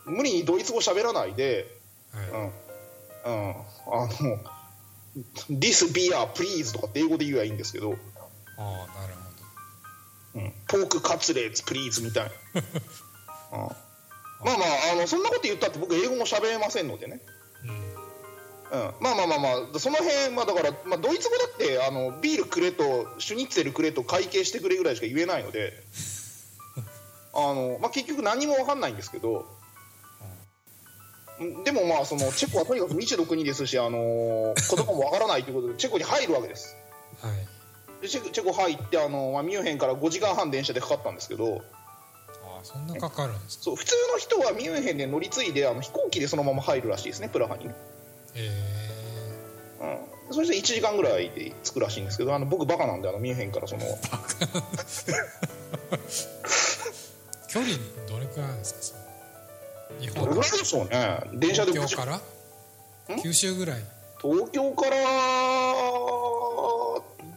[0.05, 1.79] 無理にドイツ語喋らないで
[2.13, 2.43] はい、うん。
[2.45, 3.51] うん。
[3.53, 4.39] あの
[5.49, 7.95] 「This beer please」とかって英語で言えばいいんですけど。
[8.59, 9.15] ああなる
[10.35, 10.53] うん。
[10.67, 12.31] ポークカツレツプリーズみたい
[13.53, 13.69] な、 うん、
[14.45, 17.21] まあまああのそんなこと言ったって僕英語も喋れませんのでね、
[18.73, 18.81] うん。
[18.81, 25.73] うん、まあまあまあまあその辺、まあ、だから、まあ、ドイツ語だってあのビールくれとシュニッツェルくれと会計してくれぐらいしか言えないので。
[27.35, 29.47] あの、まあ、結局何も分かんないんですけど。
[31.41, 31.65] うん。
[31.65, 36.77] でもまあそのチェコはとにかく未知の国ですしあの言葉も分からないということでチェコに入るわけです。
[37.21, 38.03] はい。
[38.03, 41.63] でチェコチェコ入ってあの、まあ、ミュンヘンから5時間半電車でかかったんですけど
[42.65, 43.65] そんなかかるんですか？
[43.65, 47.75] そう普通の人はミュンヘンで乗り継いであの飛行機でそのまま入るらしいですねプラハに、うん、
[48.35, 48.51] え
[50.31, 53.83] そして1時間ぐらいで着くらしいんですけどあの僕バカなんであのミュンヘンからその。
[53.83, 53.89] ー、
[57.49, 57.75] 距離
[58.09, 58.99] どれくらいなんですか？
[58.99, 61.21] その日どれぐらいでしょうね。
[61.35, 62.21] 電車で5時間東京から？
[63.23, 63.85] 九州ぐらい？
[64.23, 64.97] 東京から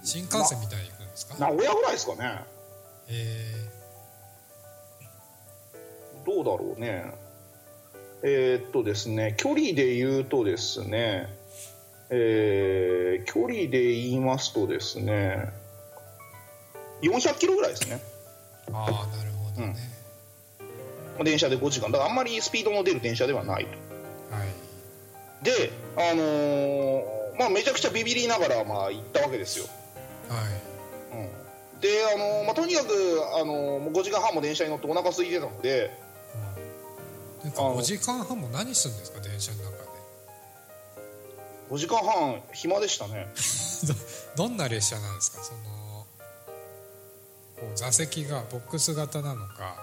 [0.04, 1.36] 新幹線みたいに行くんですか？
[1.40, 2.42] 名古屋ぐらいですかね。
[3.10, 3.70] え
[6.26, 7.06] どうだろうね。
[8.24, 11.30] えーっとですね距離で言うとですね
[12.10, 15.54] えー距離で言いますとですね
[17.02, 18.02] 400キロぐらいですね。
[18.72, 19.76] ー、ああなるほどね、
[21.16, 21.92] まあ電車で5時間。
[21.92, 23.72] だからあんまりスピードの出る電車ではないと。
[24.36, 24.48] はい。
[25.44, 29.66] であのーまあめちゃくちゃビビりながらまあ行ったわけですよ、
[30.30, 31.18] はい。
[31.18, 32.94] うん、であのーまあとにかく
[33.36, 36.05] あのーもう5時間半も電車に乗ってお腹空いてたのでうん
[37.46, 39.78] なんかあの5時間半も何するんですか電車の中で
[41.70, 43.28] ？5時間半暇でしたね。
[44.36, 45.44] どんな列車なんですか？
[45.44, 45.60] その
[47.56, 49.78] こう座席がボックス型なのか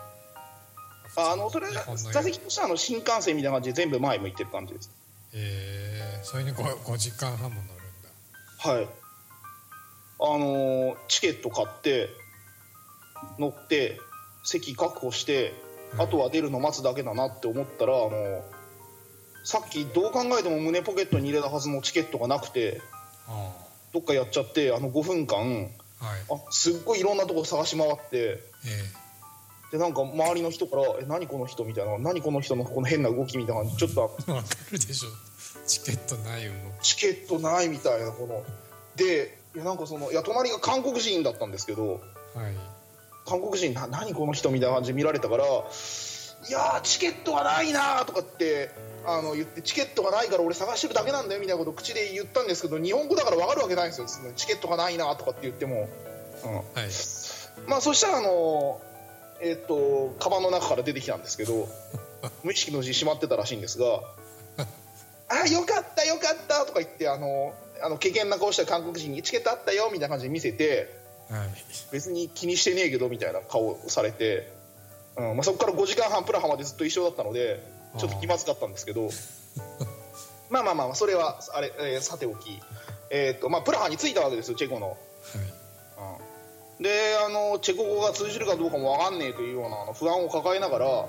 [1.17, 4.91] あのそれ座席としてはあの新幹線みたいな感じで全部前向いてる感じです。
[5.35, 8.71] えー、それに 5, 5時間半も乗るんだ。
[8.71, 8.89] はい。
[10.25, 12.09] あのチケット買って
[13.39, 14.01] 乗って
[14.45, 15.55] 席確保して、
[15.99, 18.45] あとは出るの待つだけだなって思ったらあの
[19.45, 22.81] さっきどう考えても胸ポケットに入れたはずのチケットがなくて
[23.93, 25.71] どっかやっちゃってあの5分間、はい、
[26.31, 35.09] あすっごいいろんなとこ探し回って、えー、でなんか周りの人から「え何この人」みたいな「何この人のこの変な動き」みたいなちょっと分かるでしょ。
[35.67, 36.53] チケットないよ。
[36.81, 38.45] チケットないみたいなこの。
[38.97, 42.01] でいやなんかそのいや隣が韓国人だったんですけど、
[42.35, 42.57] はい、
[43.27, 48.71] 韓国人な何この人みたいな感じで見られたから「いやチケットがないな」とかって
[49.05, 54.07] あの言ってチケットがないから俺探してるだけなんだよみたいなことを口で言ったんですけど日本語だから分かるわけないんですよ。
[54.37, 55.89] チケットがないなとかって言っても、
[56.45, 56.55] うん。
[56.55, 56.65] はい、
[57.67, 58.81] まあそしたらあの
[59.41, 61.69] えっ、ー、とカバンの中から出てきたんですけど
[62.45, 64.03] 無意識のうちにしまってたらしいんですが
[65.29, 70.89] 「あよかったよかった」とか言ってあのあの危険な顔した韓国人にチケットあったよみたいな感じで見せて、はい、
[71.91, 74.53] 別に気にしてねえけどみたいな顔されて、
[75.17, 77.67] うんまあ、そこから5時間半プラハまでずっと一緒だったので
[77.99, 79.11] ちょっと気まずかったんですけど。
[80.51, 82.61] まあまあまあそれはあれ、えー、さておき、
[83.09, 84.89] えーとまあ、プラハに着いたわけですよチェコの。
[84.89, 84.99] はい。
[86.79, 91.07] うん、であのチェコ語が通じるかどうかも分かんねえというようなあの不安を抱えながら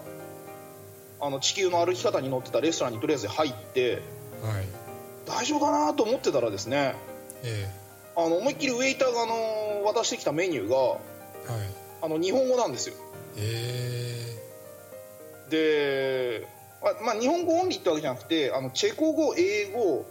[1.20, 4.02] あの地球の歩き方に乗ってたレストランにとりあえず入って、はい、
[5.26, 6.96] 大丈夫かなと思ってたらですね、
[7.44, 7.83] ええ、
[8.16, 11.00] あの思いっきりウェイターがあの渡してきたメニューが、はい、
[12.04, 12.96] あの日本語なんですよ。
[13.38, 14.38] え
[15.50, 16.48] で
[17.02, 20.06] まあ、日本語オンリーってわけじゃなくてあのチェコ語英語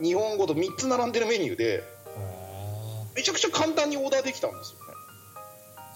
[0.00, 1.84] 日本語と3つ並んでるメニューで
[3.14, 4.94] めちゃくちゃ簡単にオーダーできたんですよね。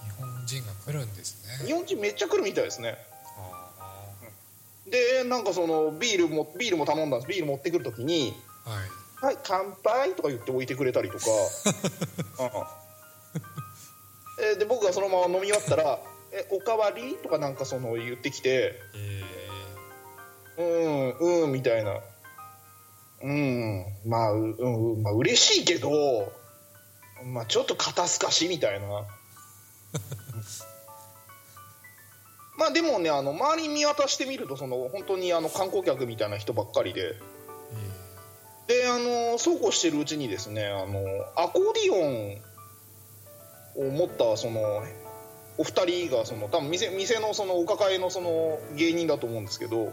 [0.07, 1.67] 日本人が来るんですね。
[1.67, 2.97] 日本人めっちゃ来るみたいですね。
[4.89, 7.29] でなんかそのビールもビールも頼んだんです。
[7.29, 8.33] ビール持ってくる時に
[8.65, 8.89] 「はい、
[9.21, 11.25] はい、乾杯」とか言って置いてくれたりとか。
[14.59, 16.01] で僕がそのまま飲み終わったら
[16.33, 19.51] 「えおかわり?」とかなんかその言ってきて、えー。
[20.61, 22.01] うんうんみたいな。
[23.23, 26.33] うんまあう、うん、まあ嬉しいけど
[27.23, 28.87] まあちょっと肩透かしみたいな。
[32.57, 37.15] まあでもねあの周り見渡してみるとその本当にあの観光客みたいな人ばっかりで、
[38.67, 41.01] であのそうこうしてるうちにですねあの
[41.37, 44.61] アコーディオンを持ったその
[45.59, 49.93] お二人がその多分店店のそのお抱えのその芸人だと思うんですけど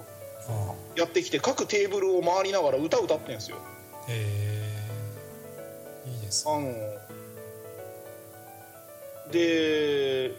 [0.95, 3.57] やってきて各テーブルを回りながら歌歌ってんですよ。
[4.07, 4.13] へ
[6.05, 6.09] え。
[6.09, 6.97] いいです、ね、あの
[9.31, 10.29] で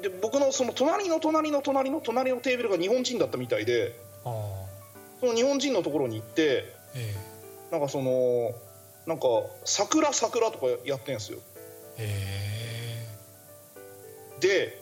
[0.00, 7.31] で僕のその隣の隣の隣の隣のテーブルが日本人だったみたいでその日本人のところに行って、えー、
[7.72, 8.52] なんかその
[9.06, 9.26] なんか
[9.64, 11.38] 「桜桜」とかやってんですよ。
[11.96, 13.06] へえ
[14.40, 14.78] で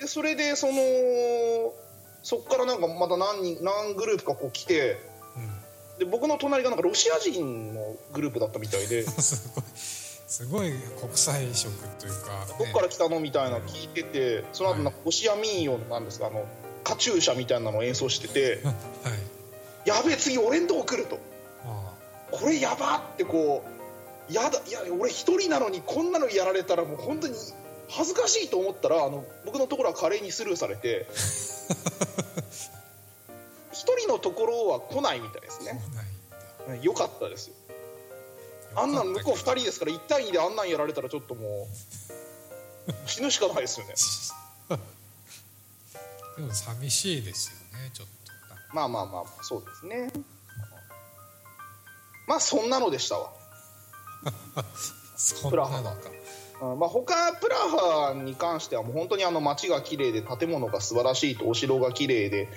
[0.00, 1.72] でそれでその
[2.24, 4.98] そこからなんかまた何人何グループかこう来て、
[5.36, 5.38] う
[5.96, 9.04] ん、で僕の隣がなんかロシア人のグループだったみたいで。
[9.22, 9.64] すごい
[10.32, 16.46] すごい国際色というか、ね、どっから来たのみたいな聞いててその後なんかロシア民謡なんですかあの
[16.82, 18.60] カチューシャみたいなのを演奏してて。
[18.64, 21.18] はい、やべえ次俺んとこ来ると
[22.32, 23.64] これやばってこ
[24.28, 27.34] うやだいや俺一人なのにこんなのやられたらもう本当に
[27.88, 31.06] 恥ずかしいと思ったらあの僕のところは華麗にスルーされて
[33.72, 35.80] 一人のところは来ないみたいですね。
[36.82, 37.54] よかったですよ。
[38.74, 41.68] あんなん向こう2人ですから1対2であんなんやられたらちょっとも
[42.86, 43.94] う死ぬしかないですよね。
[46.36, 48.32] でも寂しいですよねちょっと。
[48.72, 50.10] まあまあまあそうですね
[52.32, 53.30] まあそんなのでしたわ
[55.16, 55.96] そんなのか
[56.60, 62.48] まあ、他プラハに関してはもう本当にあの街が綺麗で建物が素晴らしいとお城が綺麗で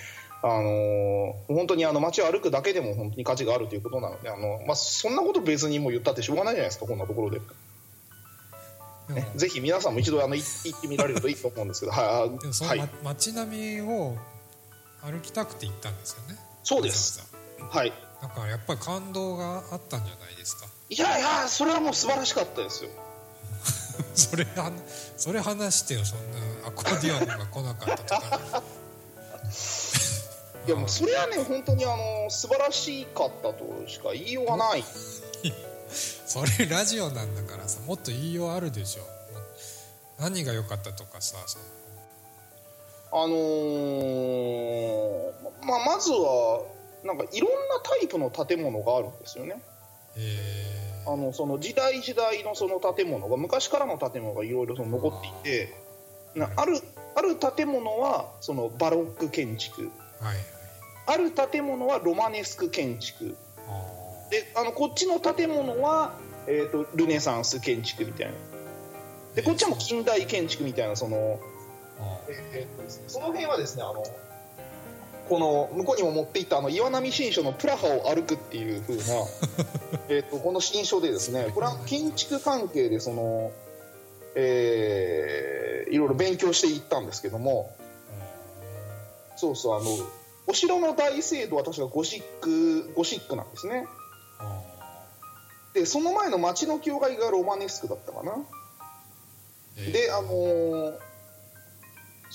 [0.43, 7.41] あのー、本当にあの街を歩くだけでも本当に価値があるということなのであの、まあ、そんなこと別にも言ったってしょうがないじゃないですかこんなところで。
[9.09, 14.15] ね、ぜひ皆さんも一度あの行ってみられるといいと思うんですけど、 はい、その、はい、街並みを
[15.01, 16.39] 歩きたくて行ったんですよね。
[16.63, 17.21] そうです。
[17.59, 17.93] はい。
[18.27, 20.65] だからやっぱり感動があったんじゃないですか。
[20.89, 22.89] いやいや、それはもう素晴らしかったですよ。
[24.15, 24.47] それ
[25.17, 28.63] それ話してよそんなアコーディオンが来なかったとか
[30.67, 34.83] いやもうそれはね本当にあの素晴らしかったとしか言いようがない
[35.89, 39.07] それラジオなんだからさもっと言いようあるでしょ
[40.19, 41.37] 何が良かったとかさ
[43.11, 46.63] あのー、まあ、まずは
[47.05, 49.61] なんかいろんなタイプの建物があるんですよね。
[50.17, 55.75] えあのその時代時代のその建物が昔からの建物がいろいろその残っていて
[56.35, 56.79] なある
[57.15, 59.83] ある建物はそのバロック建築。
[59.83, 60.37] ー、はい。
[61.07, 63.37] ある建物はロマネスク建築。
[63.67, 66.13] あであのこっちの建物は、
[66.47, 68.33] えー、とルネサンス建築みたいな。
[69.35, 71.39] でこっちはもう近代建築みたいなその、
[72.27, 74.03] えーその辺はですねあの
[75.29, 79.03] この向こうにも持っていったあの岩波新書のプラハを歩くっていう風な
[80.09, 83.51] えーとこの新書でですねこれは建築関係でその、
[84.35, 87.75] えーいろいろ勉強していったんですけども
[89.35, 89.85] そうそうあの
[90.47, 93.87] お城の大聖堂は確かゴシックゴシックなんですね。
[94.39, 94.61] あ
[95.73, 98.33] でその前の町の教会がロマネスクだったかな。
[99.77, 99.91] えー。
[99.91, 101.04] であのー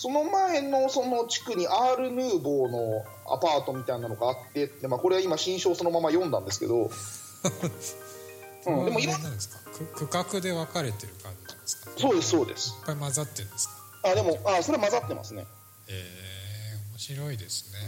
[0.01, 6.89] その前のその地区にアール・ヌーボーのアパートみたいなのがあってで、まあ、これは今新書をそのまま読んだんですけど、
[8.67, 9.59] うん、でもいろんなんですか？
[9.95, 11.91] 区区画で分かれてる感じなんですか？
[11.99, 12.71] そうですそうです。
[12.71, 13.75] いっぱい混ざってるんですか？
[14.05, 15.47] あでもあそれは混ざってますね。
[15.89, 17.79] えー、面白いですね。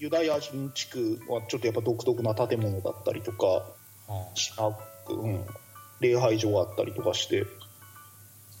[0.00, 3.64] ユダヤ人地区はちょっとやっぱ独特な建物だったりとか
[4.08, 4.26] あ。
[4.34, 4.74] シナッ
[5.06, 5.46] ク、うん、
[6.00, 7.44] 礼拝所があったりとかして。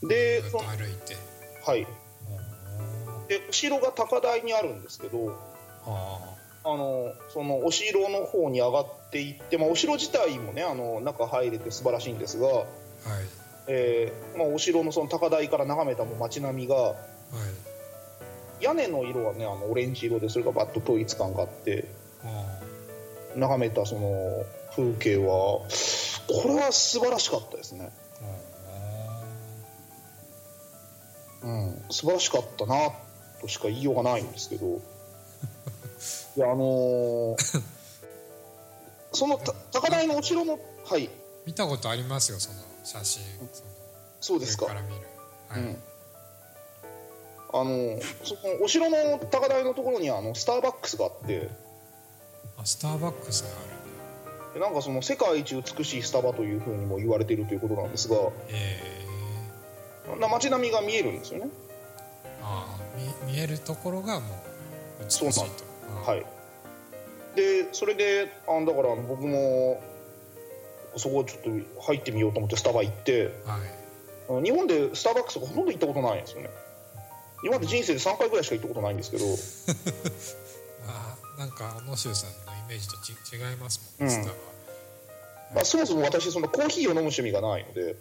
[0.04, 1.16] で歩いて。
[1.66, 1.84] はい
[3.28, 5.36] でお城が高台にあるんですけど
[5.86, 6.34] あ
[6.64, 12.66] あのそのお城の方に上がっていって、まあ、お城自体もねあの中入れて素晴らしいんですが、あはい。
[13.66, 16.94] えーまあ、お城のその高台から眺めたもう街並みがはい。
[18.60, 21.88] 屋根の色はねあのオレンジ色でそれがバッと統一感があって
[22.24, 22.60] あ
[23.36, 25.68] 眺めたその風景はこ
[26.46, 27.92] れは素晴らしかったですね、
[31.42, 32.74] あうん、素晴らしかったな
[33.44, 34.80] としか言いようがないんですけど。
[36.36, 37.62] いやあのー
[39.12, 41.08] そのた高台のお城のはい。
[41.46, 43.22] 見たことありますよその写真。
[44.20, 44.64] そうですか。
[44.64, 44.94] 上から見る。
[45.48, 45.82] はい、うん。
[47.52, 51.48] あのそのお城の高台のところにあのスターバックスがあって。
[52.56, 58.16] あスターバックスがあるでなんかその世界一美しいスタバというふうにも言われているということなんですが。
[58.48, 59.04] え
[60.20, 61.50] な街並みが見えるんですよね
[63.26, 64.26] 見見えるところがも
[65.00, 65.48] う美しいとそう
[65.94, 66.04] なん。
[66.04, 66.26] あはい。
[67.36, 69.82] でそれであだから僕も
[70.96, 73.58] そこちょっと入ってみようと思ってスタバ行っては
[74.40, 74.44] い。
[74.44, 76.50] 日本でスターバックスがほとんど行ったことないんですよね。
[77.44, 79.24] 今まで人生で3回ぐらいしか行ったことないんですけど。
[80.88, 84.24] あなんか小野修さんのイメージとち違いますもんね、うん。
[84.24, 84.54] スタバ。
[85.54, 87.96] まあ、そもそも私そのコーヒーを飲む趣味がないので、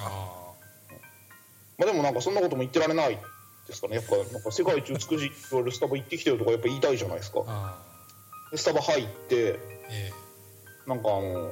[0.00, 0.52] あ
[1.78, 3.18] まあ、でもなんかそんなことも言ってられない
[3.66, 3.96] ですかね。
[3.96, 7.42] やっぱなんか世界一美しいって言われるスタバ行ってきてよとかやっぱ言いたいじゃないですか。
[8.54, 9.58] スタバ入って
[9.90, 10.12] え
[10.86, 11.50] なんかあの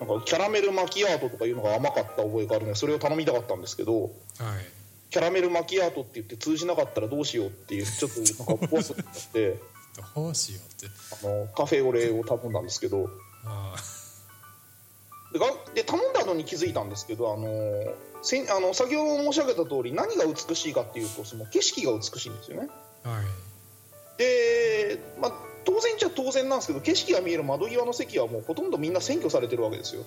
[0.00, 4.10] なんかキャラメルマキアートとかいうのが甘かった覚えがあるのでそれを頼みたかったんですけど
[4.40, 4.64] えはい。
[5.10, 9.60] キャラメルマキアートって言って通じなかったらどうしようっていうちょっとなんか怖さになって
[10.16, 10.94] どうしようって。
[11.22, 13.08] あのカフェオレを頼んだんですけど
[13.44, 14.03] あでが
[15.74, 17.92] で頼んだのに気づいたんですけどあの
[18.22, 22.68] せんあの先ほど申し上げた通り何が美しいかっていうとその景色が美しいんですよね。
[23.04, 23.24] あはい。
[24.16, 25.32] で、まあ、
[25.64, 30.04] 当然っちゃ当然なんですけど景色が見える窓際の席はもうほとんどみんな占拠されてるわけですよ。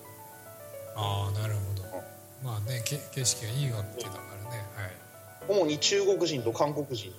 [0.95, 1.83] ああなるほど。
[2.43, 4.65] まあねけ景色がいいわけだからね。
[4.75, 4.91] はい
[5.49, 7.11] 主に中国人と韓国人。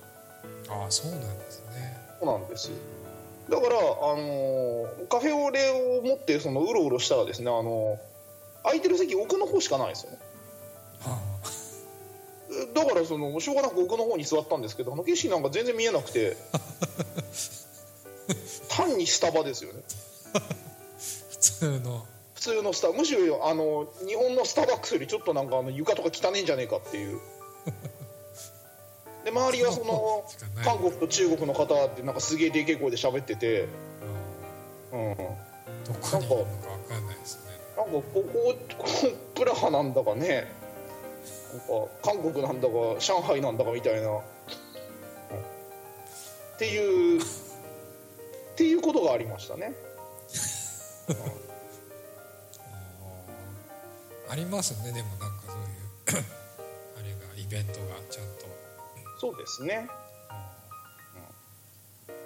[0.67, 1.97] ああそうなんですね。
[2.19, 2.71] そうなんです
[3.49, 8.09] だから、あのーカフェオレを持ってそのうろうろしたらですね、あのー
[8.63, 10.17] 空いてる席奥の方しかないですよね。
[11.05, 11.19] あ。
[12.73, 16.35] だからそのしょうがなく奥の方に座ったんですけどあの景色なんか全然見えなくて
[18.69, 19.81] 単にスタバですよね。
[20.33, 20.39] あ
[21.29, 22.05] 普通の。
[22.33, 27.19] 普通のスタむしろあの日本のスターバックスよりちょっとなんかあの床とか汚ねえんじゃねえかっていう
[29.29, 30.25] で周りはその
[30.63, 33.67] 韓国と中国の方ってなんかすげえでけえ声で喋ってて、
[34.91, 35.15] うん、なん。
[35.15, 35.23] ど
[36.01, 36.45] こにいるのかわ
[36.89, 37.51] かんないですね。
[37.75, 38.23] こここ
[38.77, 38.87] こ
[39.35, 40.51] プラハなんだかね。
[41.53, 41.67] なんか
[42.03, 44.21] 韓国なんだか上海なんだかみたいな、うんっ
[46.57, 47.25] ていうっ
[48.57, 49.73] ていうことがありましたね。
[54.27, 54.91] ありますね。
[54.91, 55.55] でもなんかそう
[56.17, 56.25] いう
[56.99, 58.48] あれがイベントがちゃんと
[59.19, 59.87] そうですね。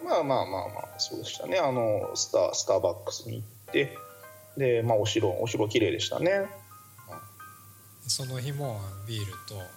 [0.03, 1.57] まあまあまあまあそうでしたね。
[1.57, 3.97] あのスタスターバックスに行って
[4.57, 6.45] でまあお城お城綺麗でしたね。
[8.07, 9.71] その日もビールとなんか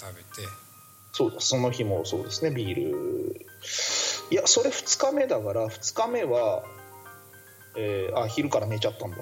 [0.00, 0.26] 食べて。
[1.12, 1.48] そうです。
[1.48, 2.50] その日もそうですね。
[2.50, 3.46] ビール。
[4.30, 6.62] いやそれ2日目だから2日目は、
[7.76, 9.16] えーあ昼から寝ちゃったんだ。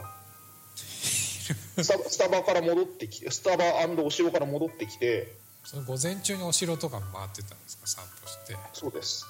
[0.76, 3.64] スタスタバから戻ってきてスタバ
[4.04, 7.86] お城から戻ってきてその午前中にお城とか回ってたんですか？
[7.88, 8.56] 散歩して。
[8.72, 9.26] そうです。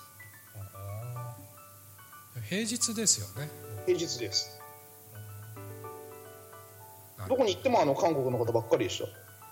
[2.50, 3.50] 平日ですよね。
[3.86, 4.60] 平日です。
[7.26, 9.06] どこに行ってもあの韓国の方ばっかりでした。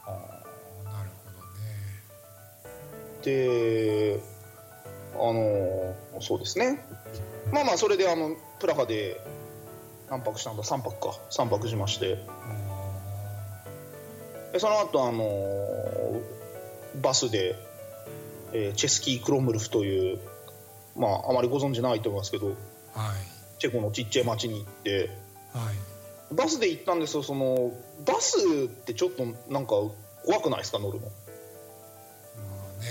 [0.05, 1.39] あーなるほど
[3.31, 4.19] ね。
[4.19, 4.21] で
[5.15, 6.85] あのそうですね。
[7.51, 9.21] まあまあそれであのプラハで
[10.11, 11.19] 何泊したんだ？3泊か。
[11.31, 12.19] 3泊しまして。
[14.53, 15.25] でその後あの
[16.97, 17.57] バスで、
[18.53, 20.21] えーチェスキー・クロムルフという
[20.97, 22.57] まああまりご存知ないと思いますけどはい。
[23.59, 25.11] チェコのちっちゃい町に行って
[25.53, 25.71] は
[26.31, 26.35] い。
[26.35, 27.23] バスで行ったんですよ。
[27.23, 27.73] その
[28.07, 29.73] バスってちょっとなんか
[30.25, 31.07] 怖くないですか乗るの？
[31.07, 31.13] ま
[32.79, 32.89] あね。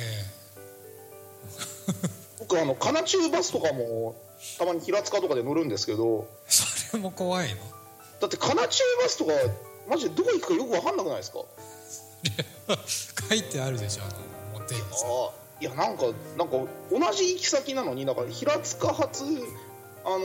[2.39, 4.16] 僕あのカナチューバスとかも
[4.58, 7.62] たまに平塚とかで乗るんですけどそれも怖いの？
[8.20, 9.32] だってカナチューバスとか
[9.89, 11.39] マジでどこ行くかよく分かんなくないですか？
[13.30, 14.88] 書いてあるでしょあの表にさ。
[15.07, 16.03] あいやなんか
[16.38, 16.57] なんか
[16.91, 19.24] 同じ行き先なのになんか平塚発
[20.05, 20.19] あの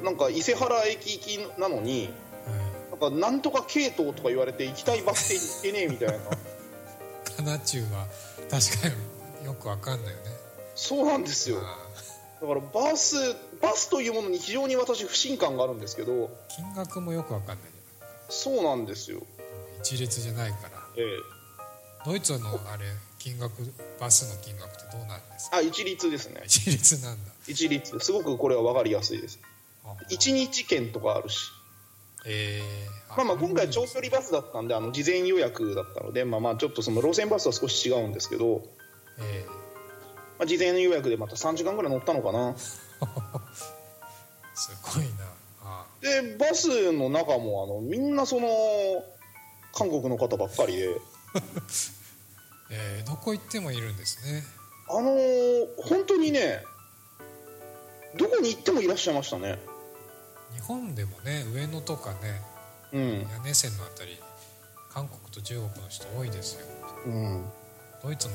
[0.00, 2.10] ーなんか伊勢原駅行きなのに
[2.46, 5.28] はなんかなんとか系統とか言われて行きたいバス
[5.62, 6.14] 停に行けねえみたいな。
[6.14, 6.18] い、
[7.36, 8.06] カナチューは
[8.50, 8.88] 確か
[9.40, 10.30] によくわかんないよね。
[10.74, 11.58] そうなんですよ。
[11.62, 11.78] あ
[12.40, 13.16] だからバス
[13.60, 16.12] バスというものに非常に私不信感があるんですけど。
[16.12, 17.58] ー金額もよくわかんない
[18.28, 19.20] そうなんですよ。
[19.80, 20.70] 一律じゃないから。
[20.70, 20.81] ええ
[22.04, 22.84] ドイツのあれ
[23.18, 23.52] 金額
[24.00, 25.56] バスの金額ってどうなんですか？
[25.58, 26.42] あ一律ですね。
[26.44, 27.32] 一律なんだ。
[27.46, 27.98] 一律。
[28.00, 29.38] すごくこれは分かりやすいです。
[29.84, 31.38] あ一日券とかあるし。
[32.24, 38.62] えー、まあまあ今回長距離バスだったんであの事前予約だったのでまあまあちょっとその路線バスは少し違うんですけど、
[39.18, 39.44] え
[40.38, 42.52] まあ、事前予約でまた3時間ぐらい乗ったのかな。
[42.52, 42.56] ー、
[44.54, 45.32] すごいな。
[45.64, 48.48] あでバスの中もあのみんなその
[49.72, 50.96] 韓国の方ばっかりで。
[52.70, 54.42] えー、どこ行ってもいるんですね。
[54.88, 56.64] あのー本当にね
[58.16, 59.58] どこに行ってもいらっしゃいましたね。
[60.54, 62.42] 日本でもね上野とかね
[62.92, 63.20] うん。
[63.30, 64.18] 屋根線のあたり
[64.90, 66.66] 韓国と中国の人多いですよ。
[67.06, 67.44] うん。
[68.02, 68.34] ドイツも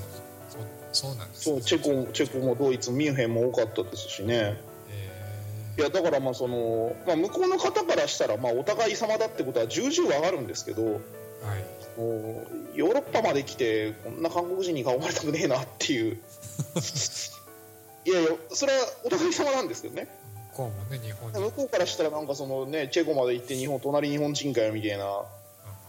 [0.49, 0.61] そう
[0.93, 4.57] そうなんですそうチェコチェコもドイツミュンヘンも多かったですしね。
[4.89, 10.99] えいやだからまあその、まあ、向こうの方からしたらまあお互い様だってことは重々わかるんですけどー、
[11.41, 11.99] はい。
[11.99, 16.19] もうヨーロッパまで来てこんな韓国人に囲まれたくねえなっていう。
[18.05, 20.07] いやいやそれはお互い様なんですけどね。
[20.51, 25.23] 向こうもね日本に向こうからしたらなんかそのねチェコまで行って日本隣日本人かよみたいな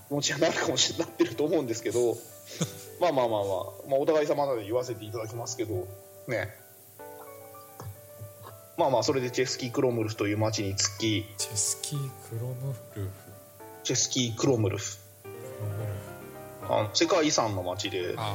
[0.08, 2.16] 気持ちになるかもしれなってると思うんですけど
[3.00, 3.48] まあまあまあまあ、
[3.88, 5.86] まあ、お互い様なので言わせていただきますけど
[6.26, 6.54] ね。
[8.76, 13.10] まあまあそれでチェスキー・クロムルフという町に着きチェスキー・クロムルフ。
[13.82, 14.98] チェスキー・クロムルフ
[16.68, 18.14] あの世界遺産の町で。
[18.16, 18.34] あ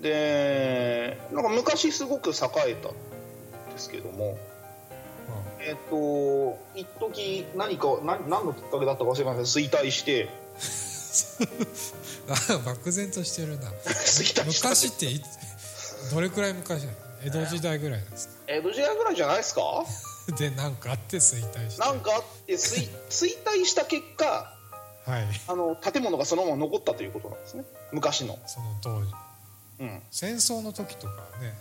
[0.00, 2.32] でなんか昔すごく栄
[2.68, 4.38] えたんですけども。
[5.28, 10.28] あ、えっ、と一時何か何何のきっかけだったか忘れましたけど衰退して。
[12.28, 13.68] あ漠然としてるな。
[13.82, 14.68] 衰退した。
[14.68, 15.08] 昔って
[16.14, 18.34] どれくらい昔なの江戸時代ぐらいなんですか？
[18.46, 19.84] 江戸時代ぐらいじゃないですか？
[20.38, 21.80] でなんかあって衰退して。
[21.80, 24.54] なんかあって衰衰退した結果
[25.08, 25.24] はい。
[25.48, 27.64] あの建物がそのまま残ったということなんですね。
[27.92, 29.12] 昔の、その当時
[29.80, 31.54] うん、戦争の時とかね、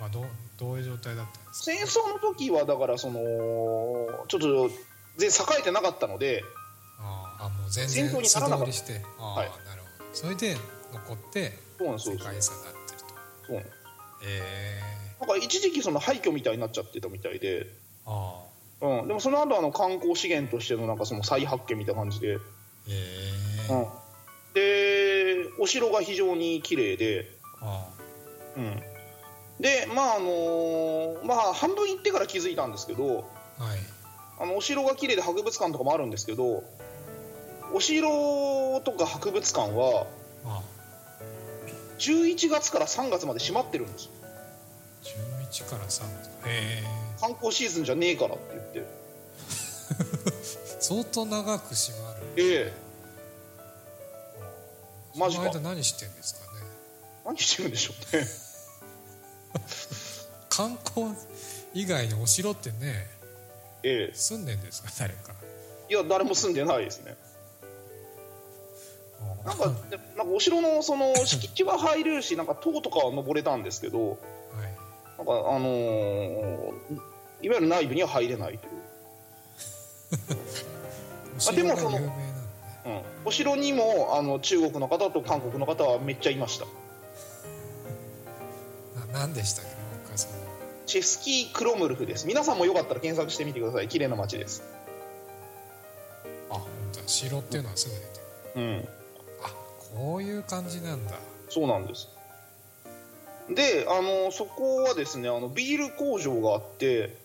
[0.00, 0.24] まあ、どう
[0.58, 1.76] どういう状態だったんですか？
[1.76, 3.20] 戦争の時はだからその
[4.28, 4.68] ちょっと
[5.18, 6.42] 全然栄えてなかったので
[6.98, 8.72] ああもう全然戦闘に素ならなかった。
[8.72, 9.02] して。
[9.18, 9.48] ああ、はい。
[9.66, 10.14] なるほど。
[10.14, 10.56] それで
[10.92, 12.14] 残ってそうなんですよ。
[12.18, 13.06] 世界遺産になってると。
[13.46, 13.76] そうなんです
[14.26, 14.80] え
[15.20, 17.66] なんか一時期その廃墟みたいになっちゃってたみたいで、ー、
[18.06, 18.40] あ
[18.82, 22.38] あうん、でもその後あの観光資源としてのなんかその再発見みたいな感じで、え
[22.86, 23.88] うー、ん、
[24.54, 27.30] でお城が非常に綺麗で、
[27.60, 27.88] あ
[28.56, 28.82] うん、
[29.60, 33.28] でまああのまあ半分行ってから気づいたんですけど
[33.58, 33.78] あはい。
[34.36, 36.64] あのお城が綺麗で博物館とかもあるんですけど
[37.72, 40.06] お城とか博物館は
[40.44, 40.74] ああ。
[41.98, 44.10] 11月から3月まで閉まってるんですよ。
[45.52, 46.02] 11から3
[46.46, 46.82] え
[47.20, 48.78] 観光シーズンじゃねえからって言って。
[48.80, 48.84] ー、
[50.80, 52.72] 相当長く閉まるええ。
[55.16, 55.52] マジか。
[55.52, 56.60] その間何してんですかね。
[57.24, 58.26] 何してるんでしょうね。
[60.48, 61.14] 観光
[61.72, 63.08] 以外にお城ってね
[63.82, 64.14] ええ。
[64.14, 65.34] 住んでんですか誰か。
[65.88, 67.16] いや誰も住んでないですね。
[69.44, 74.18] なんかでなんかお城のその敷地は入れるしなんか塔とかは登れたんですけどはい。
[75.18, 76.74] ななんかあのー
[77.42, 78.72] いわゆる内部には入れないという、
[81.36, 81.98] お城がでもその
[83.24, 86.66] お城にもあの中国の方と韓国の方はめっちゃいました。
[89.12, 89.70] な何でしたっけ？
[89.70, 90.34] もう一回その。
[90.86, 92.26] チェスキー・クロムルフです。
[92.26, 93.88] 皆さんもよかったら検索してみてください。
[93.88, 94.62] 綺麗な街です。
[96.50, 97.08] あ本当だ。
[97.08, 98.06] 城っていうのはすぐ出て
[98.52, 98.62] くる。
[98.62, 98.88] うん。
[99.42, 99.52] あ
[99.96, 101.14] こういう感じなんだ。
[101.48, 102.08] そうなんです。
[103.48, 107.16] であのそこはですねあのビール工場があって、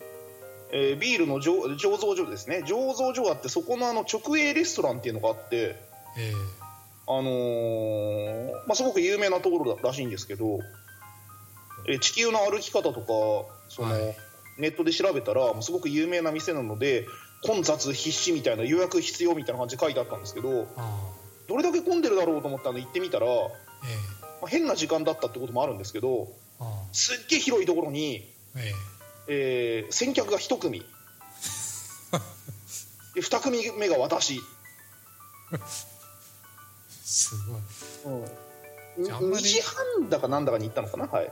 [0.71, 2.63] えービールの醸醸造所ですね。
[2.65, 5.75] 醸造所があってそこのあの直営レストランっていうのがあって
[6.17, 6.31] え
[7.07, 10.59] あのーまあ、すごく有名なところらしいんですけど、
[11.87, 13.07] えー地球の歩き方とか
[13.69, 14.15] その、はい。
[14.59, 17.05] ネットで調べたらもうすごく有名な店なので
[17.43, 20.67] 混雑必至みたいな予約必要みたいな感じで書いてあったんですけど
[21.47, 23.49] どれだけ混んでるだろうと思ったんで行ってみたら、まあえ
[24.43, 26.27] あ、変な時間だったってこともあるんですけど
[26.91, 28.98] すっげえ広いところに、ー
[29.29, 30.79] ええー先客が1組。
[33.15, 34.41] で2組目が私、ー、
[37.03, 37.35] す
[38.03, 38.15] ごい。
[38.97, 39.43] うん、じゃああんまり。
[39.43, 41.05] 2時半だかなんだかに行ったのかな？
[41.05, 41.31] はい。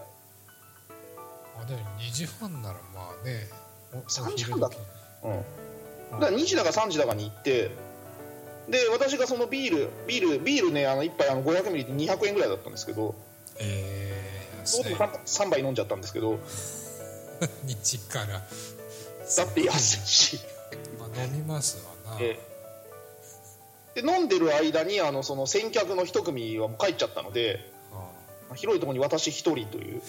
[1.59, 3.49] あでも2時半ならまあね
[3.91, 4.77] お3お昼時半だ時
[5.23, 7.71] うん、だから2時だか3時だかに行って
[8.69, 13.15] で私がそのビールビールビールねあの1杯あの500ミリで200円ぐらいだったんですけど。
[13.59, 16.39] えー、そう安い 3, 杯飲んじゃったんですけど
[17.63, 18.41] 日から。
[19.35, 20.39] だって安いし、
[20.99, 22.39] まあ飲みますわな、え
[23.95, 24.01] え。
[24.01, 28.11] で飲んでる間にあのその先客の1組はもう帰っちゃったのであま
[28.51, 30.01] あ広いところに私1人という。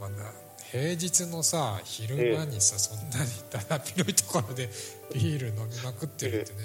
[0.00, 0.32] まあな
[0.72, 4.70] 平日のさ昼間にさ、そんなにだだっ広いところで
[5.12, 6.58] ビール飲みまくってるってね、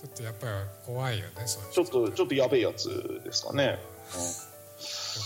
[0.00, 0.52] ちょっとやっぱり
[0.86, 1.32] 怖いよね
[1.70, 3.78] ちょっとちょっとやべえやつですかね、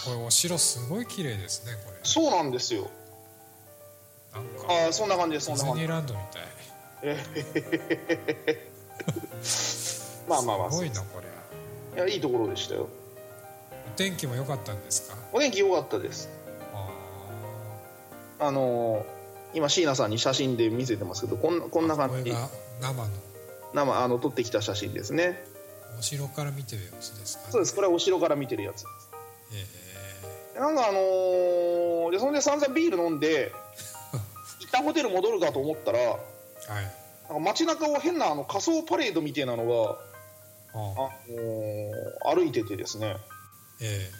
[0.05, 1.99] これお城すごい綺麗ですねこれ。
[2.03, 2.91] そうなんですよ。
[4.33, 5.83] なんかああそんな感じですディズそんな感じ。
[5.83, 6.43] ニーランドみたい。
[7.03, 8.69] え
[10.29, 10.71] まあまあまあ。
[10.71, 11.21] すごいなこ
[11.95, 12.03] れ。
[12.03, 12.89] いやいいところでしたよ。
[13.95, 15.17] お天気も良かったんですか？
[15.33, 16.29] お天気良かったです。
[16.73, 16.89] あ
[18.41, 19.15] あのー
[19.57, 22.17] 今椎名さんに写真で見せてますけどこんなこんなあ感じ。
[22.17, 22.49] これが
[22.81, 23.09] 生の。
[23.73, 25.45] 生あの撮ってきた写真ですね。
[25.97, 28.83] お城から見てる様子ですか、ね、そうですこれはお城から見てるやつ。
[28.83, 28.87] え
[30.59, 33.53] なんかあのーでそんで散々ビール飲んで
[34.61, 36.19] 一旦ホテル戻るかと思ったらー、はい。
[37.29, 39.97] なんか街中を変なあの仮装パレードみたいなのが、あ
[40.75, 40.81] あ。
[41.29, 43.17] のー歩いててですね。
[43.81, 44.11] え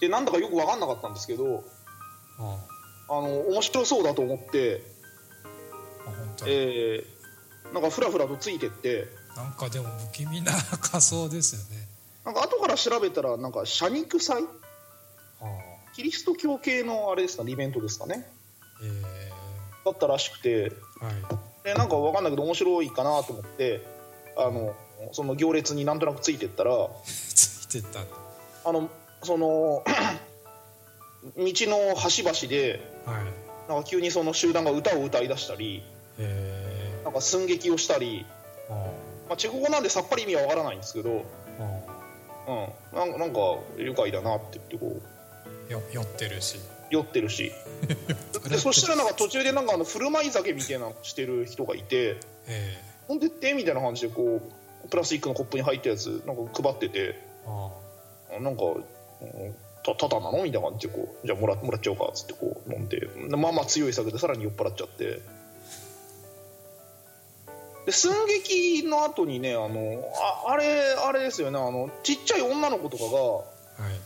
[0.00, 1.62] でなんだかよく分かんなかったんですけどえ
[2.38, 2.58] あ。
[3.08, 4.82] あの面白そうだと思って、
[6.46, 7.14] えー
[7.72, 9.08] なんかふらふらとついてって。
[9.34, 11.83] なんかでも不気味な仮装ですよね
[12.24, 14.42] なんか後から調べたらなんか社肉祭
[15.40, 15.44] あ。
[15.94, 18.26] キリスト教系のあれですかねイベントですかね。
[18.82, 19.30] え。
[19.84, 20.50] だったらしくて。
[20.50, 20.62] え
[21.04, 21.14] はい。
[21.64, 23.82] でなんか分かんないけど面白いかなと思って
[24.36, 24.74] あの
[25.12, 26.72] その行列になんとなくついてったら
[27.04, 28.00] ついてった
[28.68, 28.90] あの
[29.22, 29.82] その
[31.38, 33.24] 道の端々ではい。
[33.68, 35.82] なんか急にその集団が歌を歌い出したり
[36.18, 37.00] え。
[37.04, 38.26] なんか寸劇をしたり、
[38.68, 38.74] えあ。
[39.28, 41.24] まあ、チェコ語なんでさっぱり意味は分からないんですけど、
[41.58, 41.93] あ
[42.46, 43.40] うん、なんかなんか
[43.78, 45.00] 愉快だなって言ってこ
[45.68, 45.72] う。
[45.72, 46.58] よ酔ってるし。
[46.90, 47.52] 酔ってるし。
[48.48, 52.16] でそしたらなんか途中でなんかあの振る舞い酒みたいなのしてる人がいて
[52.46, 52.78] え
[53.08, 54.40] 「飲んでって」みたいな感じでこ
[54.84, 57.18] うプラスチックのコップに入ったやつなんか配ってて
[58.38, 65.20] なんかうんたただなのみたいな感じでこうじゃあもらもらっちゃおうかっつってこう飲んでまあまあ強い酒でさらに酔っ払っちゃって
[67.86, 70.02] で寸劇の後にねあの
[70.46, 74.00] ああれあれですよねあのちっちゃい女の子とかがあはい。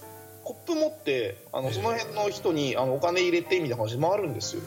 [0.45, 1.74] コップ持ってあのええ。
[1.74, 4.62] その辺の人にあのお金入れてみたいな感じで回るんですよ。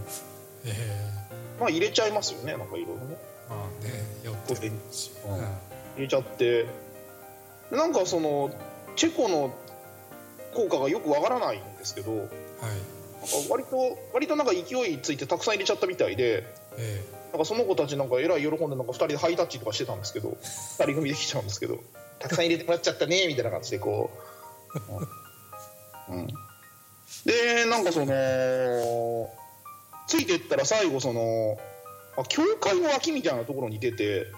[0.66, 1.60] ええ。
[1.60, 3.16] まあ入れちゃいますよねなんかいろいろね。
[3.48, 5.38] まあね酔ってるし、うん。
[5.38, 5.44] うん
[5.96, 6.64] 入れちゃって。
[7.70, 8.50] でなんかその
[8.94, 9.54] チェコの
[10.54, 16.44] 効果がよくわからないんですけどなんかはい割と割となんか勢いついてたくさん入れちゃったみたいで
[16.78, 17.04] え
[17.36, 21.78] なんかその子たちなんかえらい喜んでなんか2人でハイタッチとかしてたんですけど2人組できちゃうんですけど
[22.18, 24.10] たくさん入れてもらっちゃったねみたいな感じでこ
[26.08, 26.26] う、うん、
[27.26, 29.28] でなんかその
[30.08, 31.58] ついてったら最後その
[32.16, 34.30] あ教会の脇みたいなところに出てえはい。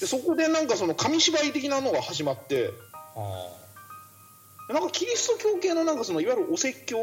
[0.00, 2.68] でそこでなんかその紙芝居的なのが始まって
[4.68, 6.98] なんかキリスト教系のなんかそのいわゆるお説教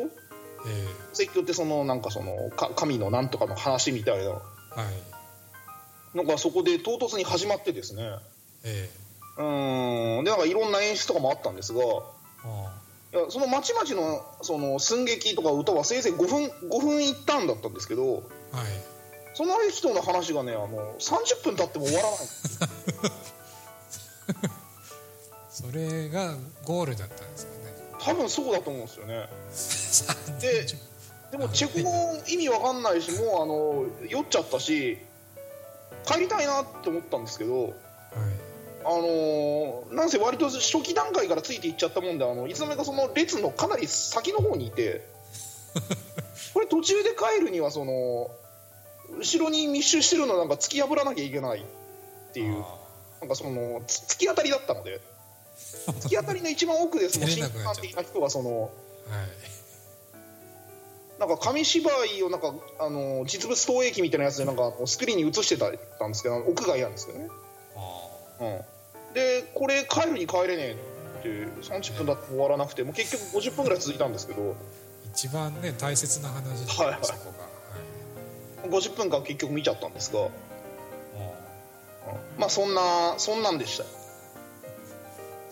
[1.14, 4.24] 説教ってそのなんかそのか神のなんとかの話みたいな。
[4.24, 4.39] えは
[6.14, 6.18] い。
[6.18, 8.03] のがそこで唐突に始まってですね。
[8.64, 9.41] ええ。
[9.41, 10.24] うーん。
[10.24, 11.82] でなんかいろんな演出とかもあったんですが。
[12.45, 12.80] あ
[13.14, 18.16] いやそのまちまちのその寸劇とか歌はせいぜい5分 ,5 分一旦だったんですけど。
[18.16, 18.24] はい。
[19.36, 22.20] その人の話がねあの30分経っても終わらない。
[25.49, 26.36] それが
[26.66, 27.74] ゴールだったんですかね。
[27.99, 29.28] 多分そうだと思うんですよね
[30.39, 30.65] で
[31.31, 34.97] でもチェコ語意味わかんないしもうあの酔っちゃったし
[36.05, 37.73] 帰りたいなって思ったんですけどはい。
[38.85, 45.07] あのーなんせ割と初期段階からついていっちゃったもんであのいつの間にかその列のかなり先の方にいて
[46.53, 48.29] これ途中で帰るにはその
[49.17, 51.63] 後ろに密集してるのなんか突き破らなきゃいけないっ
[52.33, 52.77] ていうあ
[53.21, 54.99] なんかそのつ突き当たりだったので
[56.01, 57.81] 突き当たりの一番奥でその出れ審なくなっちゃった。
[57.81, 59.53] 判的な人がそのーはい
[61.20, 67.28] なんか紙芝居をなんかあの実物投影機みたいなやつでなんかスクリーンに映してたんですけど屋外なんですけどね、
[67.76, 70.78] あうん、でこれ帰るに帰れねえ
[71.20, 71.30] って
[71.61, 74.41] 30分だって終わらなくてもう結局50分ぐらい続いたんですけど。
[74.41, 74.53] ー
[75.14, 77.05] 一番ね大切な話ですはいはいは
[78.66, 78.70] い。
[78.70, 80.30] 50分間結局見ちゃったんですが、うんあ
[82.39, 83.89] まあそんなそんなんでしたよ。
[83.89, 83.93] ー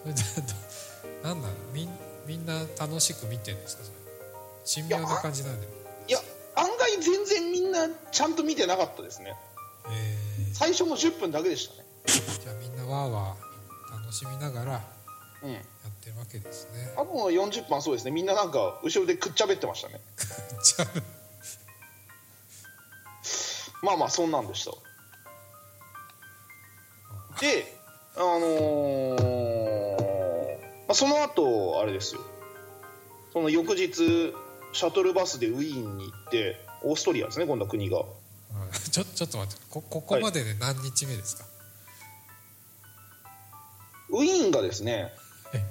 [0.02, 0.20] それで
[1.22, 1.90] どなんなんみん
[2.26, 4.01] みんな楽しく見てるんですかそれ
[4.66, 5.68] 神妙な感じなんで
[6.08, 6.20] いや
[6.56, 9.36] 案外全然みんなちゃんと見てなかったですね。
[9.90, 10.18] え。
[10.52, 11.86] ー最初の10分だけでしたね。
[12.06, 14.82] じゃあみんなわーわー楽しみながらや
[15.44, 15.54] うん。
[15.56, 15.58] っ
[16.04, 16.94] てるわけですね。
[16.96, 18.12] あとの40分はそうですね。
[18.12, 20.02] みんななんか後ろでくっちゃべってましたね。
[20.64, 20.88] じゃあ
[23.84, 24.72] まあまあそんなんでした
[27.40, 27.78] で
[28.16, 30.02] あのー
[30.88, 32.22] まあ、その後あれですよ。
[33.34, 34.34] その翌日
[34.74, 38.00] シャトルバスでウィーンに行ってオーストリアですね今度は国が。
[38.00, 38.04] あ
[38.92, 39.62] ちょちょっと待って。
[39.70, 41.46] こここまでで何日目ですか、
[44.10, 45.14] ウィーンがですね
[45.54, 45.62] え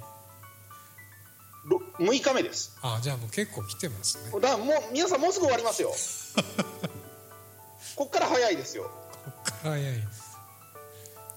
[1.67, 2.79] ろ6日目です。
[2.83, 4.41] あじゃあもう結構来てますね。
[4.41, 5.93] だもう皆さんもうすぐ終わりますよ。
[7.97, 8.85] こっから早いですよ。
[8.85, 8.91] こ
[9.31, 9.83] っから早い。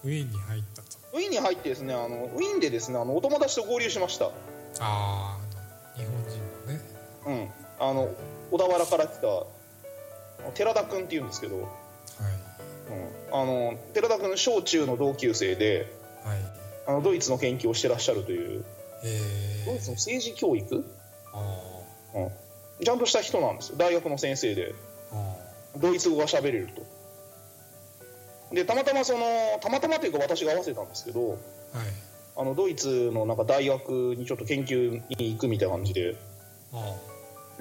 [0.05, 0.97] ウィーンに入ったと。
[1.14, 4.28] ウィーンに入ってですねあのウィーンでですねあのお友達と合流しました。
[4.28, 4.32] あ
[4.80, 5.38] あ
[7.26, 7.49] うん。
[7.80, 8.09] あの
[8.51, 9.45] 小田原から来た
[10.53, 11.71] 寺田君っていうんですけど、うん、はい
[13.32, 15.91] あの寺田君小中の同級生で
[16.24, 16.38] はい。
[16.86, 18.65] あのドイツの研究をしてらっしゃるという。
[19.03, 20.86] えドイツの政治教育、
[21.34, 21.39] あ
[22.15, 22.32] うん、
[22.84, 23.78] ちゃんとした人なんですよ。
[23.78, 24.74] 大学の先生で。
[25.78, 26.84] ドイツ語が喋れると。
[28.55, 29.26] でたまたまその
[29.61, 31.38] たまたまというか私が合わせたんですけどーはい。
[32.36, 36.15] あのドイツのなんか大学にちょっと研究に行くみたいな感じで。
[36.74, 36.95] あ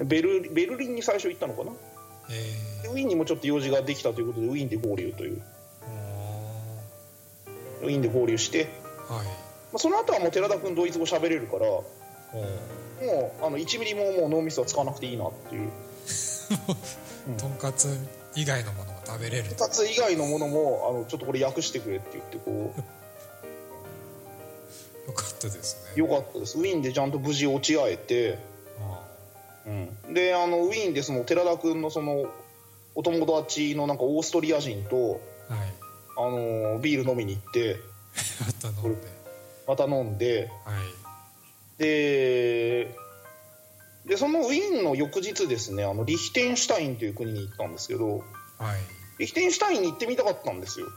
[0.05, 1.71] ベルベルリンに最初行ったのかな？
[1.71, 1.75] ー。
[2.29, 5.41] えでウィーンにもちょっと用事ができたということでウィーンで合流という。
[7.81, 8.63] ー、ウィーンで合流して、
[9.09, 9.25] はい。
[9.73, 11.83] まあ、その後はもう寺田君ドイツ語喋れるからも
[13.41, 15.71] うあの1ミリももう脳みそは使わなくていいなっていう。
[17.39, 17.97] とんかつ
[18.35, 19.45] 以外のものも食べれる。
[19.45, 22.73] 2つ以外のものもあのちょっとこれ訳してくれって言ってこ
[25.07, 25.91] よかったですね。
[25.95, 26.57] うよかったです。
[26.57, 28.37] ウィーンでちゃんと無事落ち合えて、
[30.13, 32.25] であのウィーンでその寺田君のその
[32.95, 35.19] お友達のなんかオーストリア人とーはい。
[36.15, 37.77] あのビール飲みに行って
[38.63, 39.07] また飲んで。
[39.67, 41.79] また飲んではい。
[41.79, 42.95] で
[44.05, 48.17] でそのウィーンの翌日ですねあのリヒテンシュタインという国に行ったんですけど
[48.57, 48.79] はい。
[49.19, 50.87] リヒテンシュタインに行ってみたかったんですよ。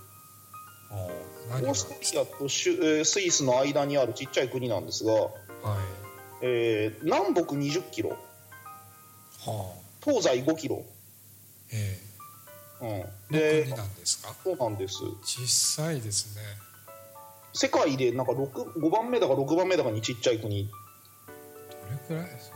[0.91, 5.31] オーストリアとシュえースイスの間にあるちっちゃい国なんですが、はい。
[6.43, 8.11] えー南北20キロ。
[8.11, 8.26] はあ
[10.05, 10.85] 東西5キロ、
[11.73, 11.99] え
[12.81, 14.35] うん、えで国なんですか？
[14.45, 14.99] そうなんです。
[15.25, 16.43] 小さいですね。
[17.53, 20.69] 世界でなんか6 5番目だか6番目だかにちっちゃい国。
[20.69, 20.73] ど
[21.91, 22.53] れくらいそう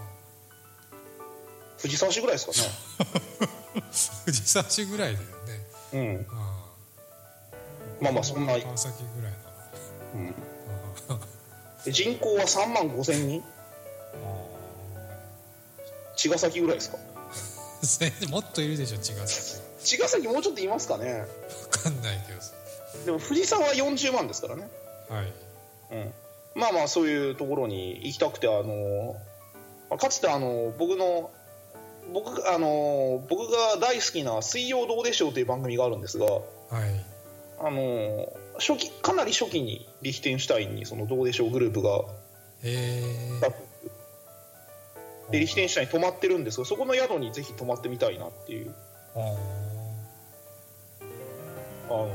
[1.78, 2.52] 藤沢市ぐらいですか
[4.26, 5.52] 藤沢ぐらいだよね。
[5.54, 6.26] ね、うん、
[8.02, 8.58] まあまあそんな。
[8.60, 9.38] 川崎ぐらいな。
[10.14, 11.92] うん。
[11.92, 13.42] 人口は3万5千人
[16.22, 16.98] 茅ヶ崎ぐらいですか？
[18.26, 19.60] あもっといるでしょ茅ヶ崎。
[19.84, 21.24] 茅ヶ崎もうちょっといますかね？
[21.72, 22.40] 分かんないけど
[23.06, 24.68] でも藤沢は40万ですからね。
[25.08, 25.32] はい。
[25.92, 26.12] うん、
[26.54, 29.16] まあまあそういうところに行きたくてあの
[29.88, 31.30] まあかつてあの僕の
[32.12, 36.42] 僕あの僕が大好きな「水曜どうでしょう」という番組があるんですがはい。
[37.62, 42.04] あの初期かなり初期にリヒテンシュタインにそのどうでしょうグループが
[45.30, 48.74] でリヒテンシュタインに泊まってるんですがそこの宿にぜひ泊まってみたいなっていう。
[49.16, 49.20] あ
[51.88, 52.08] あの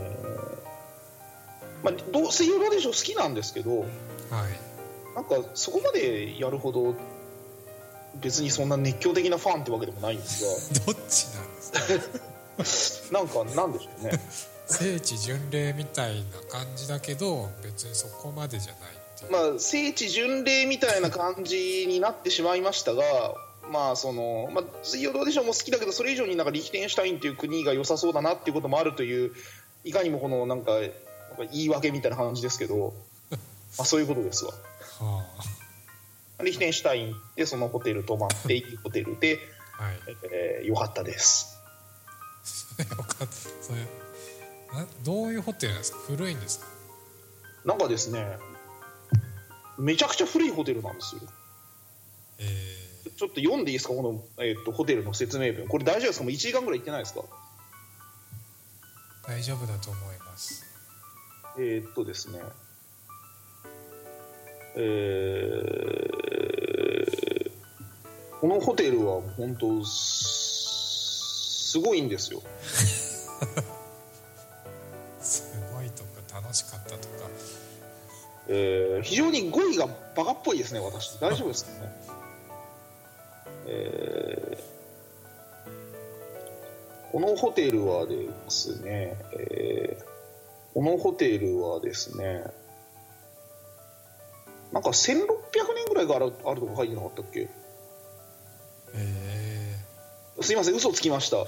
[1.84, 3.86] まあ、どう水曜どうでしょう好きなんですけど
[4.32, 4.52] あはい。
[5.16, 6.96] なんかそこまでやるほど
[8.22, 11.56] 別にそんな熱狂的なファンってわけでもないんです どっちなん
[12.58, 13.20] ですか？
[13.20, 14.12] が なんかなんでしょうね。
[14.68, 18.82] 聖地巡礼みたいな感じだけど別にそこまでじゃない
[19.32, 23.04] まあ聖地巡礼みたいな感じになってしまいましたが
[23.72, 29.32] まあその、まあ、水曜どうでしょうも好きだけどそれ以上になんかリヒテンシュタインっていう国が良さそうだなっていうこともあるという
[29.84, 30.92] いかにもこのなんかなんか
[31.52, 32.94] 言い訳みたいな感じですけど、
[33.32, 33.38] ま
[33.80, 34.52] あ、そういうことですわ。
[35.00, 35.24] は
[36.44, 39.40] リヒテンシュタインでそのホテル泊まっていいホテルで、
[39.80, 39.96] あはい。
[40.32, 41.58] えーよかったです。
[42.80, 43.28] よかった。
[43.28, 43.80] それ
[44.80, 45.98] などういうホテルなんですか？
[46.08, 46.68] 古いんですか？
[47.66, 48.38] なんかですね
[49.78, 51.22] めちゃくちゃ古いホテルなんですよ。
[52.40, 52.46] え
[53.18, 53.94] ちょっと読んでいいですか？
[53.94, 55.68] この、えー、とホテルの説明文。
[55.68, 56.24] これ大丈夫ですか？
[56.26, 57.22] もう1時間ぐらい行ってないですか？
[57.22, 57.26] ー、
[59.28, 60.66] 大丈夫だと思います。
[61.58, 62.40] えーっとですね、
[64.76, 66.16] えー
[68.42, 72.42] このホテルは本当すすごいんですよ。
[75.20, 75.42] す
[75.74, 77.05] ごいとか楽しかったとか
[78.48, 81.18] えー非常に語彙がバカっぽいですね、私。
[81.20, 81.92] 大丈夫ですかね？
[83.68, 84.76] えー
[87.12, 90.06] このホテルはですね、えー
[90.74, 92.44] このホテルはですね、
[94.74, 95.24] なんか1600
[95.74, 97.48] 年ぐらいがあるあるとか書いてなかったっけ？
[98.94, 99.76] え
[100.42, 101.38] すいません、嘘つきました。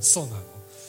[0.00, 0.26] そう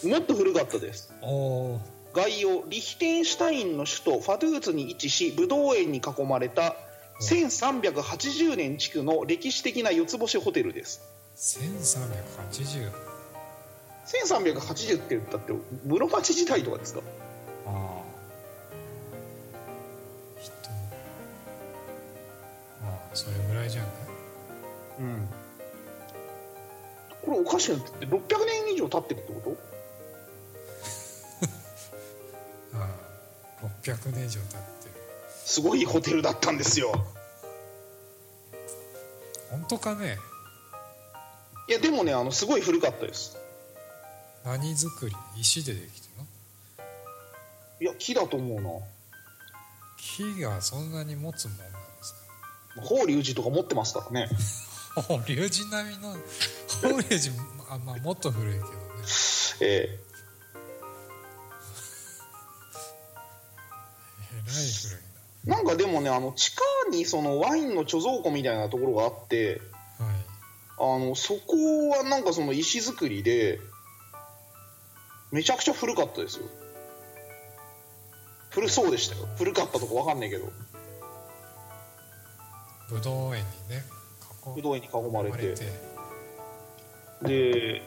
[0.09, 1.11] なもっと古かったです。
[1.23, 1.31] のお
[1.73, 1.79] お
[2.13, 6.75] 概要リヒテンシュタインの首都ファドゥーツに位置しブドウ園に囲まれた
[7.21, 11.01] 1380年築の歴史的な四つ星ホテルです。
[11.35, 12.91] 1380
[14.07, 15.53] 1380って言ったって
[15.85, 17.01] 室町時代とかですか？
[17.65, 17.73] ああ
[20.41, 20.51] 人。
[22.81, 23.91] まあそれぐらいじゃない
[24.99, 25.27] うん。
[27.25, 28.19] これおかしいなって600
[28.65, 29.66] 年以上経ってるってこと？
[33.61, 34.51] 600年以上経っ
[34.83, 34.91] てる。
[35.45, 37.05] すごいホテルだったんですよ。
[39.49, 40.17] 本当かね？
[41.69, 43.37] いやでもねあのすごい古かったです。
[44.43, 45.15] 何作り？
[45.39, 46.25] 石でできてるの？
[47.81, 48.69] いや木だと思うな。
[49.97, 52.15] 木がそんなに持つもんなんです
[52.81, 54.29] 法隆寺とか持ってますからね。
[54.93, 56.13] か 法隆寺並みの
[56.81, 58.73] 法隆寺あまあもっと古いけどね。
[59.61, 60.06] ええ
[65.45, 69.61] なんかでもねあの地下にそのワインの貯蔵庫みたいなところがあって
[69.99, 70.15] だはい。
[70.79, 73.59] あのそこはなんかその石造りで
[75.31, 76.45] めちゃくちゃ古かったですよ。
[78.51, 79.27] 古そうでしたよ。
[79.37, 80.45] 古かったとかわかんないけど。
[82.89, 83.83] ぶどう園にね
[84.45, 85.37] 囲ぶどう園に囲まれて。
[85.37, 85.87] まれて
[87.21, 87.81] で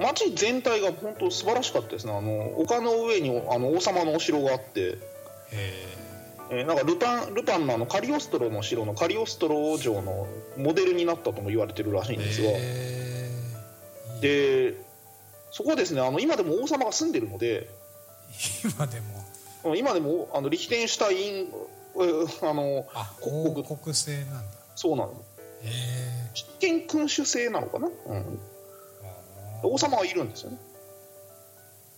[0.00, 2.12] 街全体が本当素晴らしかったですね。
[2.12, 4.98] あの丘の上にあの王様のお城があって、
[5.52, 5.84] え
[6.50, 10.26] えーなんかルパンルパンのあのカリオストロの城のカリオストロ城の
[10.56, 14.20] モデルになったとも言われてるらしいんー、ですが、えー、
[14.72, 14.74] で
[15.50, 17.68] そこはですねあの今でも王様が住んでるので
[18.64, 18.98] 今で
[19.62, 19.74] も？
[19.74, 21.48] 今でもあのリヒテンシュタイン
[21.96, 24.40] えーあのあ国王国制なんだ。
[24.74, 25.12] そうなの。
[25.64, 25.66] え
[26.32, 30.58] 実権君主制なのかな、うん、えー、王様はいるんですよね。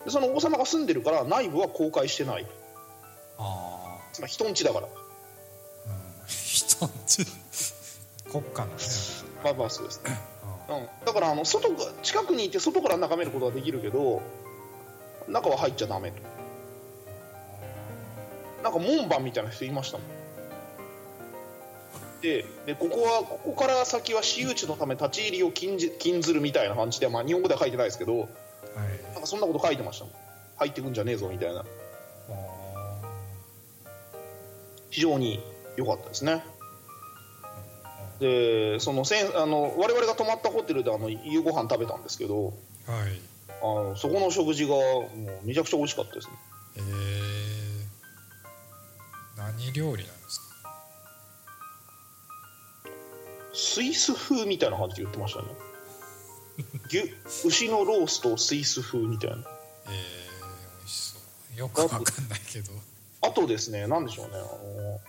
[0.07, 2.47] でその王様が住んでるから内部は公開してない
[3.41, 4.87] あつまり人んちだから。
[4.87, 7.27] あ、うん、人んち
[8.31, 8.73] 国家のね。
[9.43, 10.19] まあまあそうですね、
[10.69, 14.21] あうん、だからあの外が近くにいて外から眺めることはできるけど
[15.29, 16.17] 中は入っちゃダメと。
[18.63, 20.07] なんか門番みたいな人いましたもん。
[22.21, 28.29] ででここはここから先は私有地のため立ち入りを禁じ禁ずるみたいな感じで、まあ、日本語では書いてないですけどはい。
[29.15, 30.15] なんかそんなこと書いてましたもん。
[30.59, 31.65] 入ってくんじゃねえぞみたいな
[34.91, 35.43] 非常に
[35.77, 36.45] 良かったですね。
[38.19, 43.19] でそのせんあの我々が泊まったホテルであの夕ご飯食べたんですけどーはい。
[43.63, 45.11] あのそこの食事がも
[45.43, 46.35] うめちゃくちゃ美味しかったですね。
[46.77, 46.83] えー、
[49.39, 50.47] 何料理なんですか？
[53.53, 55.49] スイス風みたいな感じで言ってましたね。
[56.89, 57.15] 牛
[57.47, 59.37] 牛のローストスイス風みたいな。
[59.37, 59.43] えー、
[60.79, 61.19] 美味しそ
[61.57, 61.59] う。
[61.59, 62.73] よくわかんないけど
[63.23, 65.01] あとですね何でしょうねあの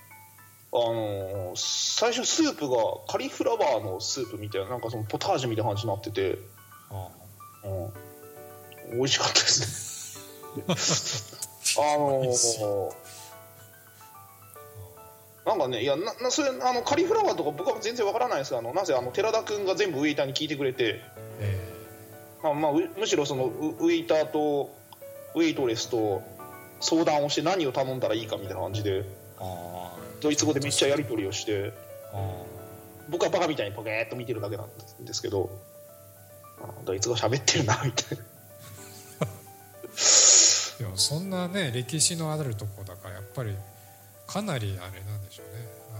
[0.73, 6.37] あの最初スープがカリフラワーのスープみたいななんかそのポタージュみたいな感じになってて、
[6.89, 7.09] あ
[7.65, 10.17] うん、美味しかったです
[10.55, 10.63] ね。
[11.77, 12.61] あの美味しい
[15.45, 21.01] なんかねいやななそれあのカリフラワーとか僕は全然わからないですがあのなぜあの寺田君が全部ウェイターに聞いてくれて、
[21.39, 21.59] え
[22.43, 24.73] まあまあ、うむしろそのウウェイターと
[25.33, 26.21] ウェイトレスと
[26.81, 29.05] 相談をして何を頼んだらいいかみたいな感じで
[30.21, 31.73] ドイツ語でめっちゃやり取りをして
[32.13, 32.43] あ
[33.09, 34.67] 僕はバカみたいにポケーっと見てるだけなん
[35.05, 35.49] ですけど
[36.61, 38.23] あドイツ語喋ってるなみたいな。
[39.95, 43.55] ーでもそんなね歴史のあるとこだからやっぱり
[44.27, 45.43] かなりあれなんでしょ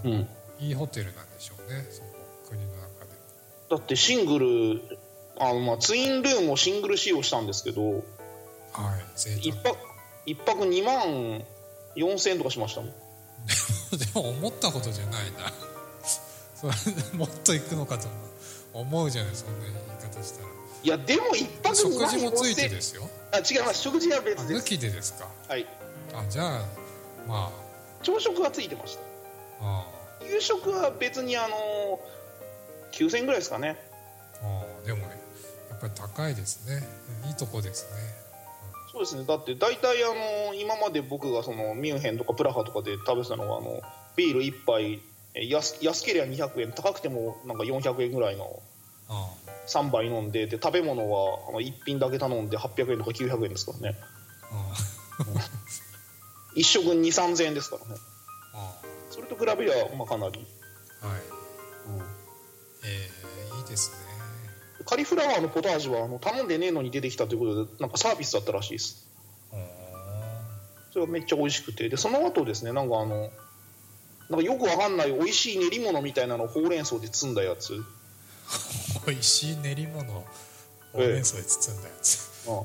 [0.04, 0.28] うね。
[0.60, 0.66] うん。
[0.66, 2.08] いいホテルなんでしょうねそこ
[2.50, 3.12] 国の中で。
[3.70, 4.82] だってシングル
[5.40, 8.04] あの、まあ、ツインルームをシングル使用したんですけどはい
[9.16, 9.91] 贅一沢泊
[10.26, 11.43] 一泊2万
[11.95, 12.91] 4000円とかしましたもん。
[13.97, 15.51] でも思ったことじゃないな。
[16.55, 18.07] それでもっと行くのかと
[18.74, 19.09] 思う。
[19.09, 20.47] じゃないそんな言い方したら。
[20.84, 23.09] いやでも一泊食2万事もついて4000ですよ。
[23.32, 23.82] あ違います。
[23.82, 24.61] 食事はあ別です。
[24.61, 25.28] 抜きでですか？
[25.47, 25.65] はい。
[26.13, 26.65] あじゃあ
[27.28, 27.51] ま
[28.03, 29.01] 朝食はついてました。
[29.61, 29.86] あ
[30.22, 30.26] あ。
[30.26, 31.99] 夕食は別にあの
[32.91, 33.78] 9000円ぐらいですかね。
[34.41, 36.88] ああでもやっぱり高いですね。
[37.28, 38.20] いいとこですね
[39.02, 39.26] そうですね。
[39.26, 40.08] だって大体あ
[40.49, 43.82] の今まで僕がそのミュンヘンとかプラハとかで食べてたのはあの
[44.16, 45.02] ビール1杯
[45.34, 48.62] え安安ければ200円高くてもなんか400円ぐらいの
[49.10, 49.30] あ
[49.68, 53.97] 3杯飲んでで食べ物はあの1品だけ頼んで800円とか900円ですからね。
[54.52, 54.74] あ
[56.56, 57.95] 1食2 3 0 0円ですからね。
[58.54, 60.45] あそれと比べりゃまあかなり、
[61.02, 61.18] あはい。
[62.84, 64.11] えー、いいですね
[64.92, 69.08] カリフラワーのポタージュはあの頼んでねえのに出てきたということでなんかサービスだったらしいです。
[69.54, 69.56] あ
[70.92, 71.88] それがめっちゃ美味しくて。
[71.88, 73.30] でその後ですねなんかあの
[74.30, 77.82] なんかよくわかんない美味しい練り物みたいなのをほうれん草で包んだやつ、
[78.98, 80.26] あ 美味しい練り物を
[80.92, 82.60] ほうれん草で包んだやつ、うん。
[82.60, 82.64] あ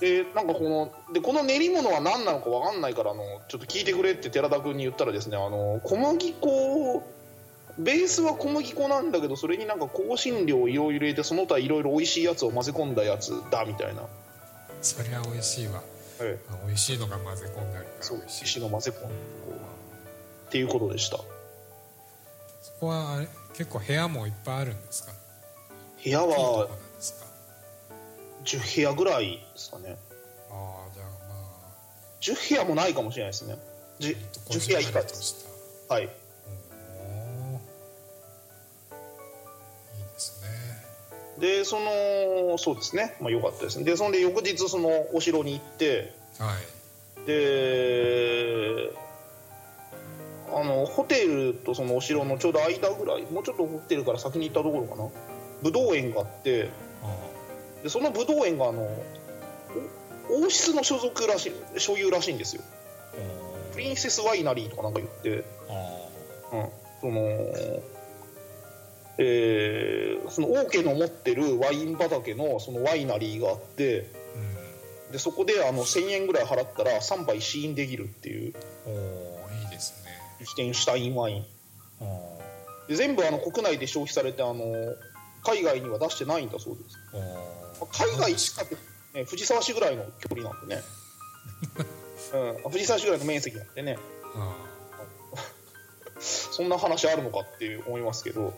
[0.00, 7.02] でなんかこのでこの練り物は何なのかわかんないからあのちょっと聞いてくれって寺田君に言ったらですねあの小麦粉
[7.78, 14.06] ベースは小麦粉なんだけどそれになんか香辛料をいろいろ入れてその他いろいろ美味しいやつを混ぜ込んだやつだみたいな、あ
[14.80, 15.82] そりゃ美味しいわ。
[16.20, 18.44] ええ、あ美味しいのが混ぜ込んであるかそうら美味しい。
[18.44, 21.18] 石の混ぜ込んでっていうことでした。
[22.62, 25.12] そこはあれ結構部屋もいっぱいあるんですか？
[26.02, 27.26] 部屋はなんですか
[28.44, 29.98] ？10部屋ぐらいですかね。
[30.50, 31.74] ああじゃあまあ。
[32.22, 33.58] 10部屋もないかもしれないですね。
[34.00, 35.46] 10, ちょっとこ10じん部屋以下です。
[35.90, 36.08] はい
[40.16, 40.48] ですね。
[41.38, 43.16] でそのそうですね。
[43.20, 43.84] まあ良かったですね。
[43.84, 46.52] でそんで翌日そのお城に行っては
[47.24, 47.26] い。
[47.26, 48.92] で
[50.48, 55.08] あのホテルとそのお城のちょうど間ぐらいもうちょっとホテルから先に行ったところかな。
[55.62, 56.70] 武道園があって
[57.02, 57.14] あ
[57.82, 58.82] でその武道園があの
[60.30, 62.62] お王室の所属らしい所有らしいんですよ。
[63.14, 63.46] あ
[63.76, 65.44] プリンセスワイナリーとかなんか言って。
[65.68, 66.06] あ。
[66.52, 66.68] うん、
[67.00, 67.20] その、
[69.18, 74.10] えーその王家の持ってるワイン畑のそのワイナリーがあって
[75.06, 75.12] うん。
[75.12, 78.54] でそこであの1000円ぐらい払ったら3杯試飲できるっていう
[78.86, 80.10] おーいいですね。
[80.40, 81.44] リヒテンシュタインワイン。
[82.88, 84.64] で全部あの国内で消費されてあの
[85.44, 86.98] 海外には出してないんだそうです。
[87.92, 88.64] 海外しか
[89.14, 90.82] ね、藤沢市ぐらいの距離なんでね、
[92.64, 93.98] うん、藤沢市ぐらいの面積なんでね。
[94.34, 94.56] あ
[96.20, 98.52] そんな話あるのかって思いますけど、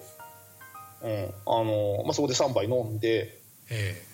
[1.03, 1.35] うん。
[1.47, 3.41] あのまあ、そこで3杯飲んで。
[3.71, 4.03] ーえ。
[4.05, 4.09] え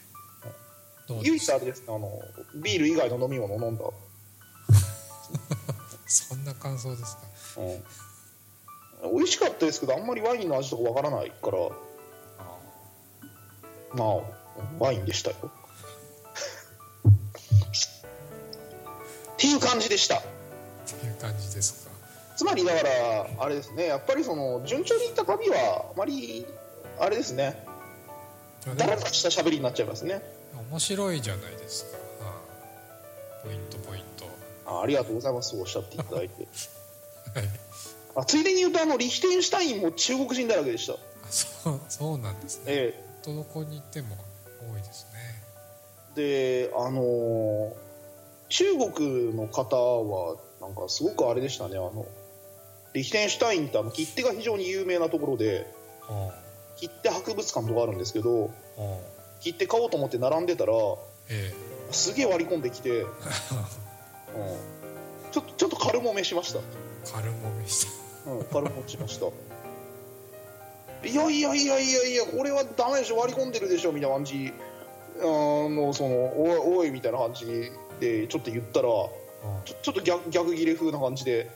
[1.22, 2.10] 唯一あれですねあの
[2.62, 3.84] ビール以外の飲み物を飲んだ、
[6.06, 7.22] そんな感想ですか？
[9.02, 11.58] うん、美味しかったですけどあんまりワインの味とかわからないから。
[12.38, 12.56] あ
[13.92, 14.20] まあ
[14.78, 15.36] ワインでしたよ。
[19.34, 20.14] っていう感じでした。
[20.16, 20.22] ーっ
[20.86, 21.90] ていう感じですか？
[22.36, 23.86] つまりだからあれですね。
[23.88, 26.46] やっぱりその順調にいった旅はあまり
[26.98, 27.64] あれですね。
[28.76, 30.22] だらだらした喋りになっちゃいますね。
[30.70, 31.98] 面白いじゃないですか。
[32.22, 34.26] あーポイントポイント。
[34.66, 36.46] あありがとうございますそうおっしゃっていただいて。
[37.34, 37.48] はい。
[38.16, 40.94] あついでに言うとあのリヒテンシュタインも中国人だらけでした。
[40.94, 40.96] あ
[41.30, 42.64] そうそうなんですね。
[42.66, 44.16] えどこに行っても
[44.72, 45.10] 多いですね。
[46.16, 47.72] えであのー
[48.50, 51.76] 中国の方はなんかすごくあれでしたね。
[51.76, 52.06] あの
[52.92, 55.66] リヒテンシュタインってあの切手が非常に有名なところで。
[56.08, 56.30] あ
[56.76, 58.50] 切手博物館とかあるんですけど
[59.40, 60.72] 切手買おうと思って並んでたら
[61.28, 61.52] え
[61.90, 63.08] すげえ割り込んできて、 うん、
[64.34, 64.58] え
[65.30, 66.60] ちょっとちょっと軽もめしました。
[67.12, 67.86] 軽もみし
[68.24, 68.30] た。
[68.30, 69.26] うん、軽もめしました。
[71.06, 73.16] いやいやいやいやいやこれはダメでしょ。
[73.18, 74.52] 割り込んでるでしょみたいな感じ。
[75.20, 77.70] あのそのおいおいみたいな感じ
[78.00, 81.50] でちょっと言ったらあちょちょっと逆逆ギレ風な感じで。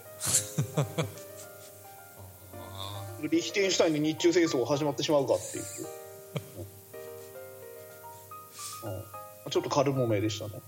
[0.77, 0.87] あ
[3.23, 5.65] リヒテンシュタインで日中戦争が始まってしまうかっていう、
[8.85, 8.95] うん。
[8.95, 9.03] うん
[9.51, 10.61] ちょっと軽もめでしたね。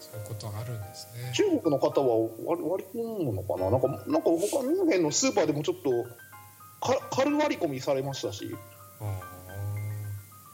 [0.00, 1.32] そういうことあるんですね。
[1.34, 3.70] 中国の方は割割り込むのかな？
[3.70, 6.04] なんかなんか他ミュンヘンのスーパーでもちょっと
[6.80, 8.56] か軽割り込みされましたし、
[9.00, 9.20] あ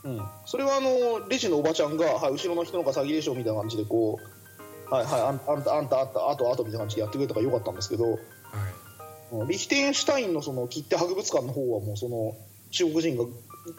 [0.05, 4.19] うん、それはあのレジのおばちゃんが、はい、後ろの人の方が詐欺でしょみたいな感じでこ
[4.91, 8.05] うはいはいあんあんたあんたあんたあとあとみたいな感じでやってくれたからよかったんですけど。
[8.05, 8.19] ーはい。
[8.19, 8.82] うん
[9.49, 12.37] リヒテンシュタインのその切手博物館の方はもうその
[12.71, 13.25] 中国人が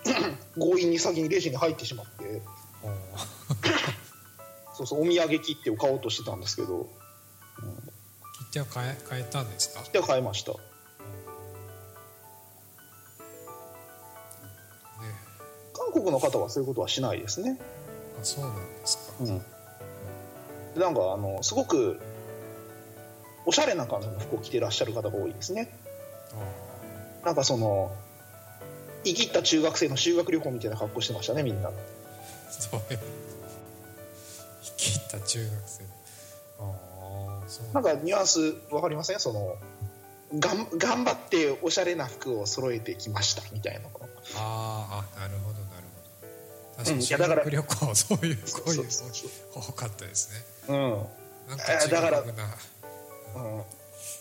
[0.58, 2.42] 強引に先にレジに入ってしまって。
[4.76, 6.88] そうそうお土産切手を買おうとしてたんですけど。
[8.52, 9.82] 切手は変え変えたんですか？
[9.84, 10.54] 切手は買いました。
[10.54, 10.58] ね。
[15.74, 17.60] 韓国の方はそういうことはしないですね
[18.20, 19.42] あそうなんですか、うん
[20.74, 22.02] でなんかあのすごく
[23.46, 25.74] おしゃれな感じの服を着てらっしゃる方が多いですね。
[27.24, 27.92] あなんかその
[29.06, 31.70] 生きった中学生の修学旅行みたいな格好してましたねみんな。
[31.70, 31.72] あ
[32.50, 32.80] そう。
[32.94, 33.00] いう
[34.62, 35.84] 生きった中学生。
[36.60, 37.74] ああそう。
[37.74, 39.20] なんかニュアンス分かりません？
[39.20, 39.58] その
[40.40, 43.90] がん頑張っておしゃれな服を揃えてきましたみたいな
[44.38, 45.84] あーあなるほどなる
[46.78, 46.84] ほど。
[46.84, 49.30] 確かうんに修学旅行そういうこういうそうそう。
[49.54, 50.46] 多かったですね。
[50.70, 51.08] うん、うん、
[51.50, 52.34] なんかだからな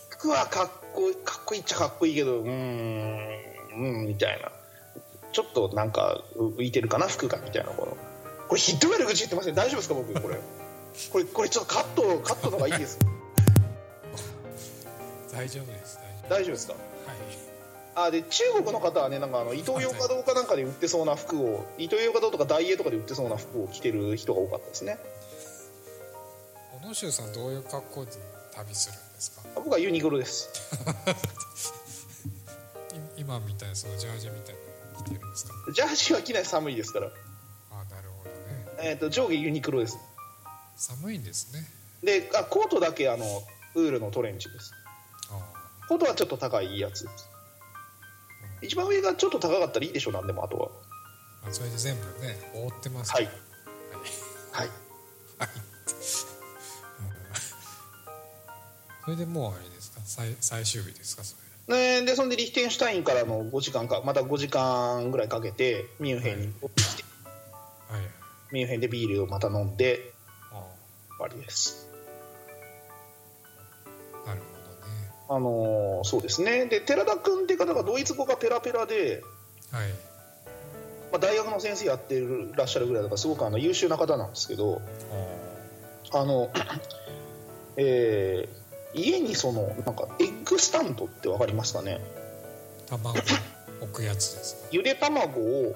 [0.08, 3.28] 服はかっこいいかっこいいっちゃかっこいいけどうーん
[3.76, 4.50] うんみたいな。
[5.32, 7.96] ちょっとなんか浮いてるかな服がみたいなこの。
[8.48, 9.54] これひどい悪口言ってません？
[9.54, 10.12] 大丈夫ですか僕？
[10.20, 10.38] これ。
[11.10, 12.98] これこれちょっとカットカットの方がいいです。
[15.32, 15.98] 大丈夫です
[16.28, 16.54] 大丈夫。
[16.54, 16.74] ですか？
[16.74, 17.18] 夫はい。
[17.94, 24.98] あで中国の方はねなんかあのイトーヨーカドーかなんかで売ってそうな服をイトーヨーカドーとかダイエーとかで売ってそうな服を着てる人が多かったですね。
[26.82, 28.12] 小野修さんどういう格好で？
[28.55, 29.42] 旅するんですか？
[29.55, 30.48] 僕はユニクロです。
[33.16, 35.53] い 今みたいなそのジャージみたいなの着てるんですか？
[35.74, 37.11] ジャージは着ない寒いですから、あ
[37.70, 38.66] あなるほどね。
[38.80, 39.98] えー、と上下ユニクロです。
[40.76, 41.64] 寒いんですね。
[42.03, 43.42] であコートだけあの
[43.74, 44.72] ウールのトレンチです。
[45.30, 45.38] あ
[45.88, 47.28] コートはちょっと高いやつです。
[48.62, 50.68] 一番上がちょっと高かったらいいでしょ何でもあとは。
[51.44, 53.24] ああそれで全部ね覆ってますはい。
[53.26, 53.34] はい。
[54.53, 54.68] はい。
[55.38, 55.48] はい
[59.05, 60.00] それでもうあれですか？
[60.05, 61.24] 最最終日ですか？
[61.24, 61.36] そ
[61.68, 62.00] れ。
[62.00, 64.03] ねでそんでリヒテンシュタインからの5時間か。
[64.05, 67.03] また5時間ぐらいかけてミュンヘンに戻ってきて。
[67.88, 68.03] はい
[68.53, 70.12] ミュンヘンでビールをまた飲んで
[70.53, 70.62] あ
[71.16, 71.88] 終わりです。
[74.24, 74.40] あなる
[75.28, 76.66] ほあのーそうですね。
[76.66, 79.22] で寺田君っていう方がドイツ語がペラペラで、
[79.72, 79.90] どねはい。
[81.12, 82.20] まあ、大学の先生やって
[82.57, 84.80] らっしゃるぐらいだからすごくあの優秀な方なんですけど
[86.12, 86.18] あ。
[86.20, 86.50] あの、
[87.76, 88.61] えー
[88.95, 92.01] 家にそのなんかエッグスタンドって分かりますかね？
[92.90, 93.18] あ卵
[93.80, 94.68] 置くやつです。
[94.70, 95.74] ゆで卵を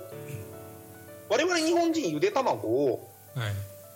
[1.28, 3.52] 我々日本人ゆで卵を、かはい。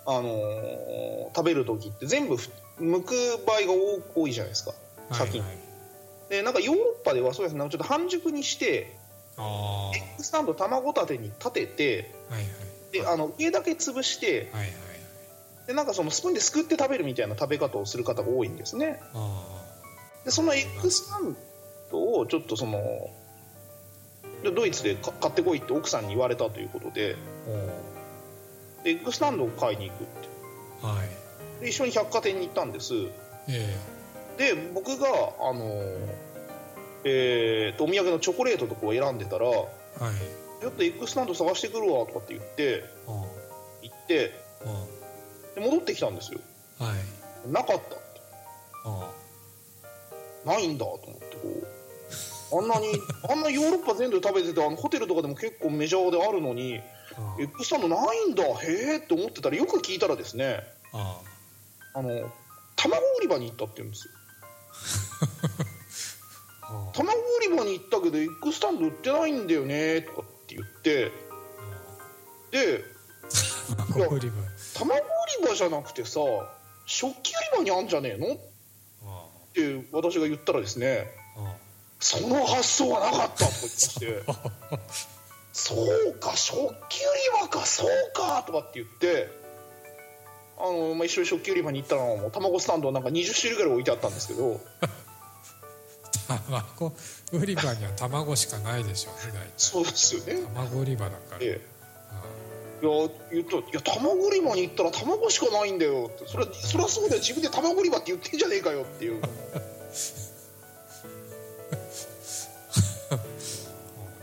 [0.07, 2.49] あのー食べる時って全部ふ
[2.79, 3.13] 剥く
[3.45, 3.73] 場合が
[4.15, 4.73] 多多いじゃないですか。
[5.11, 5.49] 先に、はい。
[5.49, 5.57] はい
[6.29, 7.59] でなんかヨーロッパではそうですね。
[7.59, 8.95] ちょっと半熟にして
[9.37, 12.51] あエッグスタンド卵立てに立ててあはいはい。
[12.93, 14.71] であの上だけ潰してはいはい
[15.67, 18.99] でなんかそのスプーンですくって食べるみたいな食べ方をする方が多いんですね。
[19.13, 19.43] あ
[20.25, 21.35] でそのエッグスタン
[21.91, 22.79] ドをちょっとその
[24.43, 27.15] でドイツでか買ってこいって奥さんに言われたということで
[28.83, 30.29] でエッグスタンドを買いに行くって。
[30.81, 31.61] ーはい。
[31.61, 32.93] で一緒に百貨店に行ったんです。
[33.47, 33.77] え
[34.37, 35.07] で僕が
[35.41, 35.83] あの
[37.03, 39.67] えーとお土産のチョコレートとかを選んでたら「えはい。
[40.61, 43.11] ちょっとエッグスタンド探してくるわ」とかって言ってあ
[43.81, 44.31] 行って
[44.65, 44.85] あ
[45.55, 46.39] で戻ってきたんですよ。
[46.79, 47.49] あはい。
[47.49, 47.95] なかったって。
[48.85, 49.11] あ
[50.45, 51.81] ないんだと思ってこう。
[52.53, 52.87] あんなに
[53.29, 56.81] あんなヨーロッパ全土で食べててあのホテルとかでも結構メジャーであるのに
[57.15, 61.21] あエッグスタンドないんだへえって思ってたらよく聞いたらですねあ
[61.93, 62.01] あ。
[62.01, 62.09] の
[62.75, 64.13] 卵売り場に行ったって言うんですよ。
[66.63, 66.91] ああ。
[66.93, 71.11] 卵売り場に行ったけどエッグスタンド売ってないんだよねとかって言って。
[72.51, 72.83] で
[73.93, 74.35] 卵売り場
[74.75, 75.01] 卵売
[75.41, 76.19] り場じゃなくてさ
[76.85, 78.33] 食器売り場にあんじゃねえの？
[78.33, 78.37] っ
[79.05, 81.07] あて私が言ったらですね
[81.99, 83.51] その発想はなかったとか
[83.99, 84.79] 言ってまして
[85.53, 89.27] そうか食器売り場かそうかとかって言って
[90.57, 94.59] あの、まあ、一緒に食器売り場に行ったらもう卵スタンドなんか20種類ぐらい置いてあったんですけど
[96.27, 96.93] 卵
[97.33, 100.41] 売り場には卵しかないでしょうね大体そうですよね。
[100.55, 101.61] 卵売り場だから、えあえ
[102.81, 102.89] いや
[103.31, 106.09] 言ったいや卵売り場に行ったら卵しかないんだよ。
[106.13, 107.21] ってそれはそりゃそうだよ。
[107.21, 109.21] 自分で卵売り場って言ってんじゃねえかよっていう。
[109.21, 109.27] で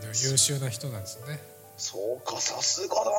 [0.07, 1.39] も優秀な人なんですね。
[1.77, 3.11] そうかさすがだな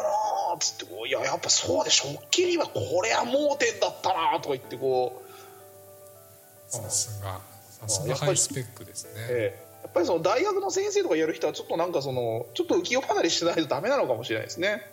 [0.53, 6.71] ーっつってこういややっぱそうで食器にはこれは盲点だったなーとか言ってこう。
[6.71, 7.41] さすが。
[7.81, 9.71] さすがハイスペックですね、ええ。
[9.85, 14.85] やっぱりその大学の先生とかやる人はちょっとなんかそのちょっと浮世離れしてないとダメなのかもしれないですね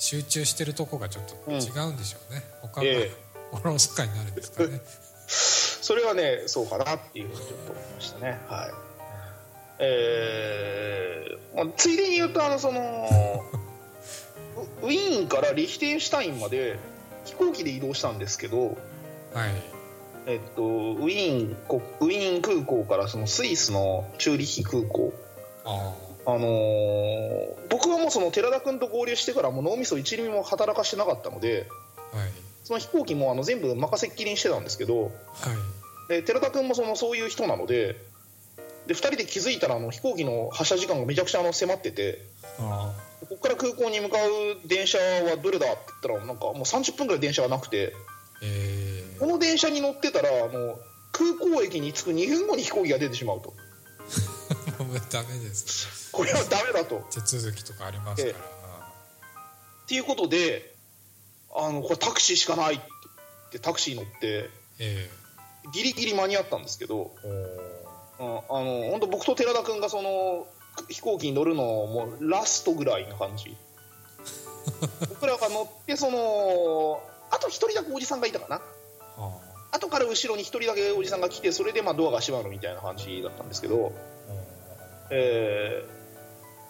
[0.00, 3.10] 集中してるとこがちょっと違うんでしょうね、他がええ。
[3.52, 4.80] おろそかになるんですかね。
[5.28, 8.40] それはねそうかなっていうふうにちょっと思いましたね。
[8.48, 8.70] はい。
[9.78, 12.80] えーまあ、ついでに言うとあのその
[14.82, 16.78] ウ ウィーンからリヒテンシュタインまで
[17.26, 18.76] 飛行機で移動したんですけどはい。
[20.26, 25.12] えっと、ウィーン国ウィーン空港からそのスイスのチューリッヒ空港
[25.64, 31.68] ああのー僕はもうその寺田君と合流してからもう脳みそ一厘も働かしてなかったので
[32.12, 32.28] あはい。
[32.64, 35.10] その飛行機もあの全部任せっきりにしてたんですけどはい。
[36.08, 37.96] で寺田君もそのそういう人なので
[38.86, 42.18] で2人で気づいたらあの飛行機の発車時間がめちゃくちゃあの迫ってて
[42.58, 48.42] あここから空港に向かう電車はどれだって言ったらなんかもう30分ぐらい電車がなくてー。
[48.42, 50.78] えこの電車に乗ってたらあの
[51.12, 56.10] 空港駅に着く2分後に飛行機が出てしまうとー、もうダメです。
[56.12, 57.06] これはダメだと。
[57.10, 58.38] 手続きとかありますから、っ
[59.86, 60.74] ていうことで
[61.54, 62.80] あのこれタクシーしかないっ
[63.50, 65.10] てタクシー乗ってえ
[65.72, 67.28] ギリギリ間に合ったんですけど、え
[68.20, 70.46] うん、あの本当僕と寺田君がその
[70.88, 73.56] 飛行機に乗るのもうラストぐらいな感じ。
[75.08, 78.62] 僕らが乗ってそのあと1人だけおじさんがいたかな。
[79.18, 79.50] あ。
[79.72, 83.92] 後から後ろに1人だけおじさんが来てそれでまあドアが閉まるみたいな感じだったんですけど、
[85.10, 86.00] えー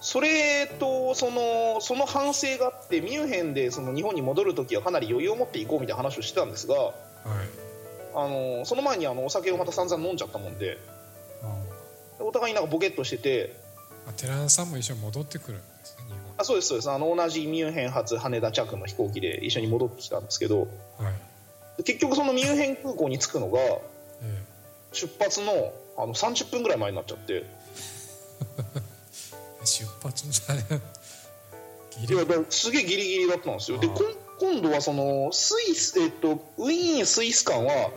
[0.02, 6.94] それとそのその反省があってミュンヘンでその日本に戻るときはかなり余裕を持っていこうみたいな話をしてたんですがはい。
[8.14, 10.78] あのその前にあのお酒をまた散々飲んじゃったもんで
[11.42, 13.56] あお互いになんかボケっとしてて
[14.08, 16.90] あ寺田さんも一緒に戻ってくるんですね日あそうですそうです。
[16.90, 20.66] あの同じミュンヘン発羽田着の飛行機で一緒に戻ってきたんですけど
[20.96, 21.82] 本はい。
[21.84, 23.82] 結局そのミュンヘン空港に着くのがえ
[24.92, 27.59] 出発のあの30分ぐらい前になっちゃってえ
[29.64, 30.60] 出発のされ
[31.98, 32.16] ギいリ。
[32.16, 33.78] やだすげえギリギリだったんですよ。
[33.78, 33.88] で
[34.38, 37.90] 今度はそのスイス、えっと、ウィーンスイス間は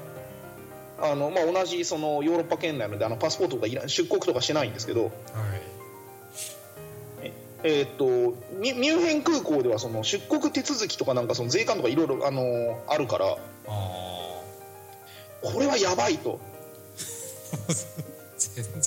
[1.00, 5.12] あの、まあ、同じそのヨーロッパ圏内なのであのパスポートがいら出国とかしないんですけど、はい。
[7.64, 13.38] えっとミミュンヘン空港ではその出国手続きとかなんかその税関とかいろいろあのあるから
[15.42, 16.42] これはやばいと
[18.50, 18.82] 全然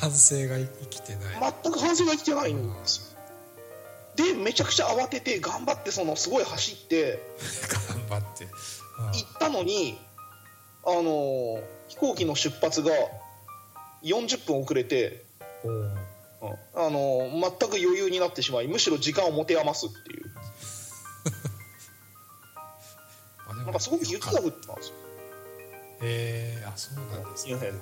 [0.00, 3.20] 反省が生きてない、全く反省が生きてないんですよ。
[4.16, 7.22] でめちゃくちゃ慌てて頑張ってそのすごい走って
[8.08, 8.48] 頑張って。
[8.98, 9.98] あ行ったのに
[10.84, 12.90] あの飛行機の出発が
[14.02, 15.24] 40分遅れて、
[16.74, 20.30] あの全く余裕になってしまいむしろ時間を持て余すっていう。
[23.64, 24.94] なんかすごく雪が降ってたんですよ。
[26.02, 27.72] ええあそうなんですね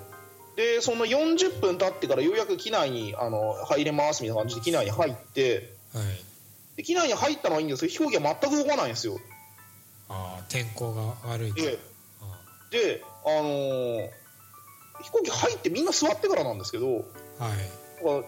[0.59, 6.05] でその40分経ってからようやく機内にあの入れますみたいな感じで機内に入ってはい。
[6.75, 9.17] で機内に入ったのはいいんですけど飛行機は全く動かないんですよ。
[10.09, 11.79] ああ天候が悪いで
[12.21, 12.25] あ
[12.71, 14.09] であのー
[15.01, 17.05] 飛行機入ってみんな座ってからなんですけど
[17.39, 17.57] あはい。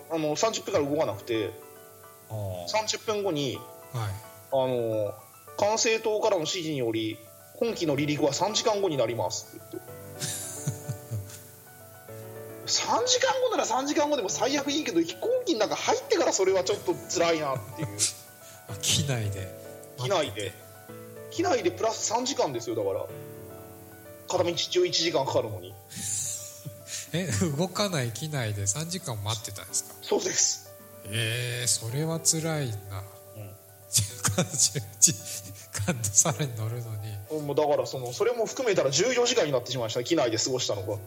[0.09, 1.51] あの30分から動かなくて
[2.29, 3.59] ああ30分後に
[3.91, 4.11] はい。
[4.53, 5.13] あの
[5.57, 7.17] 管制塔からの指示により
[7.59, 9.80] 今期の離陸は3時間後になりますって言って
[12.71, 17.87] 3時間後なら3時間後でも最悪いいけど飛行機の中入ってからそれはちょっと辛いなっていう。
[18.69, 19.47] あ 機内で。
[19.97, 20.53] 機内で。
[21.31, 23.05] 機内でプラス3時間ですよだから。
[24.27, 25.73] 片道一応1時間かかるのに。
[27.13, 27.27] え
[27.57, 29.95] 動かない機内で3時間待ってたんですか？
[30.01, 30.69] そうです、
[31.05, 33.03] ええそれは辛いな。
[33.91, 35.13] 10時
[35.85, 40.97] 間とさらに乗るのに、もうだからそのそれも含めたら14時間になってしまいました機内で過ごしたのが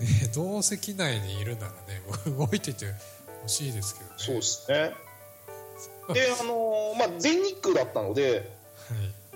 [0.00, 2.02] ね、どうせ機内にいるならね
[2.38, 2.86] 動いてて
[3.42, 4.14] ほしいですけどね。
[4.16, 4.94] そうですね。
[6.14, 8.50] であのーまあ全日空だったので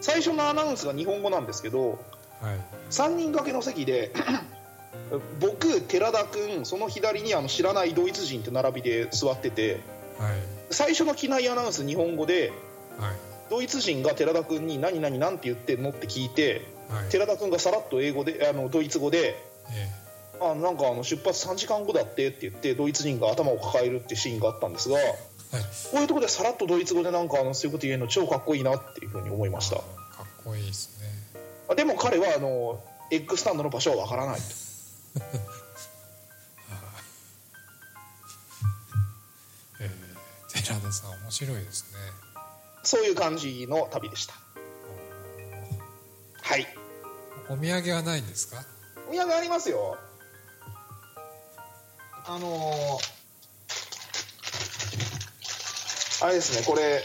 [0.00, 1.94] 最初のアナウンスが日本語なんですけどは
[2.44, 2.44] い。
[2.50, 2.58] はい
[2.90, 4.12] 3人掛けの席で
[5.40, 9.80] 僕寺田君その左にあの知らないドイツ人って並びで座ってて
[10.18, 10.32] はい。
[10.70, 12.52] 最初の機内アナウンス日本語で
[12.98, 13.16] はい。
[13.50, 17.08] ドイツ人が寺田君に何々なんて言ってんのって聞いてはい。
[17.08, 19.36] 寺田君がさらっと英語であのドイツ語で
[19.70, 19.88] え
[20.50, 25.12] あなんかあの出発3時間後だってって言ってドイツ人が頭を抱えるっていうシーンがあったんですがえはい。
[25.12, 29.76] こういうところでさらっとドイツ語でなんかあのそういうこと言えるの超かっこいいなっていうふうに思いました。
[29.76, 29.84] かっ
[30.44, 31.08] こいいですね。
[31.68, 34.42] あでも彼はあのエッグスタンドの場所はわからないと。
[39.80, 41.98] えー、寺田さん面白いですね。
[42.82, 44.34] そういう感じの旅でした。
[46.42, 46.66] はい。
[47.48, 48.64] お土産はないんですか？
[49.08, 49.98] お土産ありますよ
[52.26, 53.12] あのー
[56.24, 57.02] あれですねこれ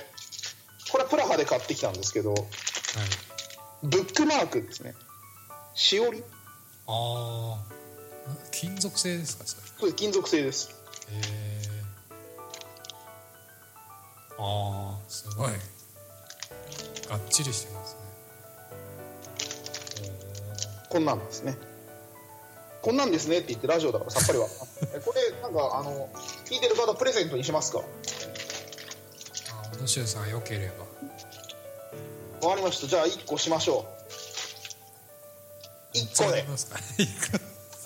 [0.92, 2.42] これプラハで買ってきたんですけどはい。
[3.84, 4.94] ブックマークですね。
[5.74, 6.24] しおり。
[6.88, 7.66] ああ
[8.52, 9.64] 金属製ですかそれ？
[9.80, 10.76] これ金属製です。
[11.10, 15.52] えー、ああすごい。
[17.10, 18.02] がっちりしてますね。
[20.90, 21.58] こんなんですね
[22.88, 24.48] こんなんですねって言ってラジオだからさっぱりは
[24.96, 26.08] えこれなんかあの
[26.46, 27.82] 聞いてる方プレゼントにしますか？
[29.82, 30.72] 野修さんよけれ
[32.42, 32.48] ば。
[32.48, 32.88] わかりました。
[32.88, 33.86] じゃあ1個しましょ
[35.94, 35.98] う。
[35.98, 36.40] 1個で。
[36.40, 36.80] いますか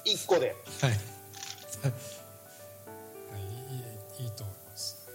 [0.06, 0.56] 1個で。
[0.82, 0.90] はい。
[0.91, 0.99] はい
[4.19, 5.10] いいいいと思います。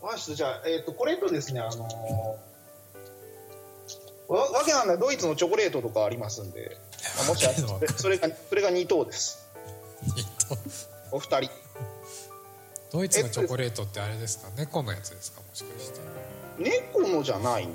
[0.00, 0.34] わかりました。
[0.34, 6.78] じゃあ、えー、とこれとですねあのーわわけなんだドイツのチョコレートとかありますんで。
[6.80, 6.87] あ
[7.24, 7.52] もしあ
[7.96, 9.38] それがそれが2等です。
[10.16, 10.56] いいと
[11.10, 11.50] お二人。
[12.90, 14.48] ドイツのチョコレートってあれですか？
[14.56, 15.40] 猫のやつですか？
[15.40, 16.00] もしかして。
[16.58, 17.74] 猫のじゃないな。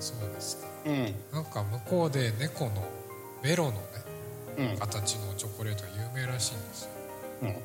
[0.00, 0.66] そうですか。
[0.86, 1.14] うん。
[1.32, 2.82] なんか向こうで猫の
[3.42, 3.78] ベロのね
[4.58, 4.78] うん。
[4.78, 6.90] 形のチョコレート有名らしいんですよ。
[7.42, 7.56] うん。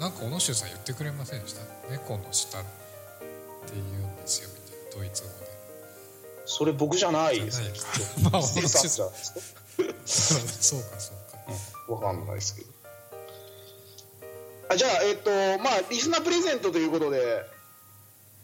[0.00, 1.62] なんか小野修さん言ってくれませんでした？
[1.90, 2.68] 猫の舌って
[3.74, 4.96] 言うんですよみたいな。
[4.96, 5.51] ドイツ語で
[6.44, 7.88] それ僕じゃないですねきっか
[8.30, 9.40] まあとステルじゃないですか
[10.04, 11.38] そうかそうか。
[11.88, 12.68] うん、わかんないですけど。
[14.68, 17.44] あじゃあえっ、とまあリスナープレゼントということで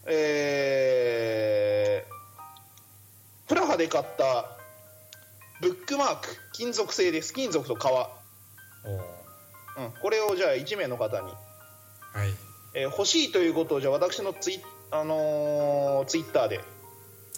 [0.07, 4.57] えー、プラハで買った
[5.61, 7.35] ブックマーク金属製です。
[7.35, 8.09] 金属と革、
[9.77, 11.33] うん、これをじゃあ1名の方に、
[12.13, 12.35] はい。
[12.75, 16.59] えー欲しいということをじゃあ私のツイ,、あのーツイッターで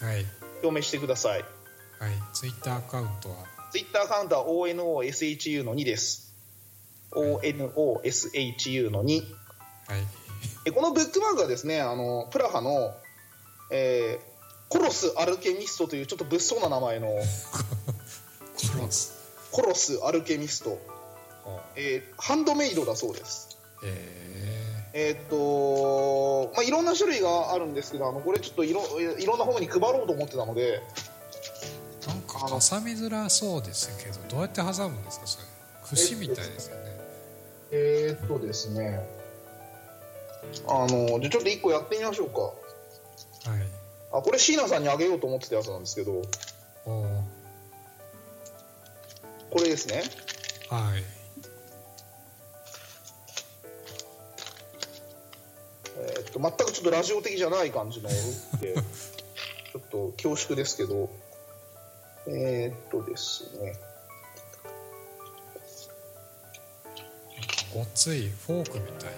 [0.01, 0.25] はい
[0.63, 1.41] 表明してください。
[1.41, 2.13] はい。
[2.33, 3.37] ツイッターアカウントは
[3.73, 6.35] ツイッターアカウントは ONOSHU の2です
[7.13, 10.07] ONOSHU の2はい。
[10.67, 12.95] えこのブックマークはですねあのプラハの、
[13.71, 14.31] えー
[14.71, 17.15] コロス・アルケミストというちょっと物騒な名前のコ
[18.79, 19.51] ロス。
[19.51, 20.79] コロス・アルケミスト、
[21.45, 23.59] おえーハンドメイドだそうです。
[23.85, 24.40] え
[24.93, 35.27] えーっとまあいろんな種類があるんですけどあのこれちょっといろいろんな方に配ろうと思ってたのでー、なんか挟みづらそうですけどどうやって挟むんですか？
[35.27, 35.45] それ。
[35.83, 36.83] 串みたいですよね。
[37.73, 39.01] えーっとですね。
[40.67, 42.41] あのじゃあちょっと1個やってみましょうか。
[42.41, 43.67] はい。
[44.13, 46.23] あこれ椎名さんにあげようと思ってたやつなんですけど。
[46.87, 47.25] おお
[49.51, 50.03] これですね。
[50.69, 51.20] はい
[56.39, 58.15] 全くちょっとラジオ的じゃない感じので
[58.75, 61.11] ちょっと恐縮ですけど。
[62.27, 63.75] えーっとですね。
[67.73, 69.11] ごっついフォークみたい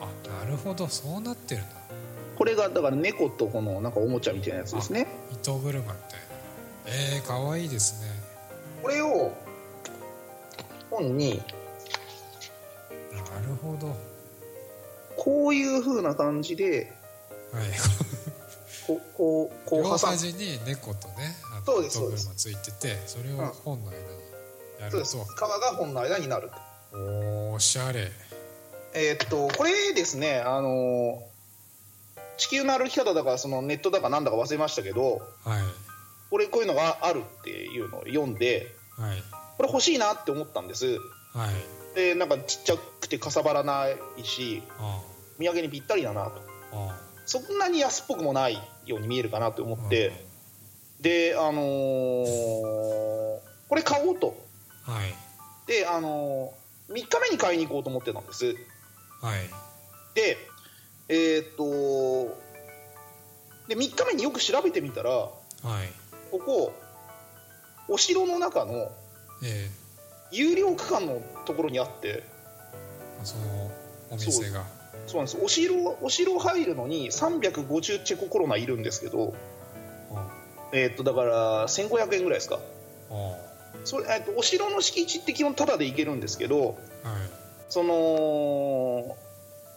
[0.00, 0.06] な。
[0.06, 0.88] あなるほど。
[0.88, 1.76] そうなってるんだ。
[2.36, 5.06] これがだから猫とこのなんかおもちゃみたいなやつですね。
[5.32, 5.98] 糸車みたいな。
[6.86, 8.08] えー、かわいいですね。
[8.82, 9.32] これを
[10.90, 11.42] 本に
[13.12, 13.88] なるほど。
[13.88, 14.13] はい
[15.16, 16.92] こういう風な感じで
[18.86, 24.04] こうこうこう両端に猫とねあそうです糸車ついててそれを本の間に
[24.80, 25.16] やるそうです。
[25.16, 26.50] 皮と、が本の間になる。
[26.92, 28.10] とおおしゃれ。
[28.94, 31.22] えーっとこれですねあの
[32.36, 35.62] 地球の歩き方だからそのネットだかなんだか忘れましたけどはい。
[36.30, 39.22] これこういうのがあるっていうのを読んではい。
[39.56, 40.86] これ欲しいなって思ったんです。
[41.32, 43.86] はいでなんかちっちゃくてかさばらな
[44.18, 45.00] いしあ
[45.38, 46.42] 土産にぴったりだなと。
[47.26, 50.12] そんなに安っぽくもないように見えるかなと思って、
[51.00, 52.24] であのー
[53.68, 54.36] これ買おうと。
[54.82, 55.14] はい。
[55.66, 58.44] であのー3日目に買いに行こうと思ってたんです。
[58.44, 58.54] はい。
[60.14, 60.36] で
[61.08, 62.36] えーっと
[63.68, 65.30] で3日目によく調べてみたらはい。
[66.30, 66.72] ここ
[67.88, 68.90] お城の中の
[69.42, 69.70] え
[70.34, 72.22] 有料区間のところにあって。
[73.22, 73.70] ー、その
[74.10, 74.64] お店が。
[75.06, 75.38] そうなんです。
[75.42, 79.34] お城お城入るのに350チェココロナいるんですけど。
[80.14, 80.26] あ
[80.72, 82.58] えーっとだから1500円ぐらいですか。
[83.10, 83.36] あ
[83.84, 86.76] それ、えーっとお城の敷地って基本タダで行けるんですけどはい。
[87.68, 87.94] その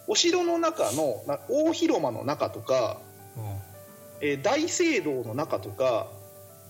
[0.10, 3.00] お城の中のな大広間の中とか
[3.36, 3.44] うん
[4.22, 6.08] えー大聖堂の中とか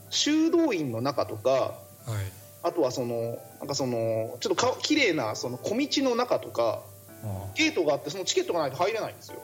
[0.10, 1.78] 修道院の中とかは
[2.08, 6.82] いあとはそのなんかそのちょっとか綺麗なその小道の中とか
[7.24, 9.38] あゲートがあってそのチケットがないと入れないんですよ。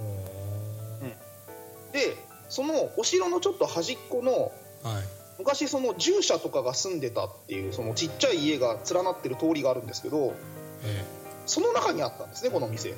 [0.00, 2.16] おで
[2.48, 5.04] そのお城のちょっと端っこのーはい。
[5.38, 10.34] 昔その従者とかが住んでたっていうそのちっちゃい家が連なってる通りがあるんですけど
[10.82, 11.04] え
[11.44, 12.94] その中にあったんですねこの店。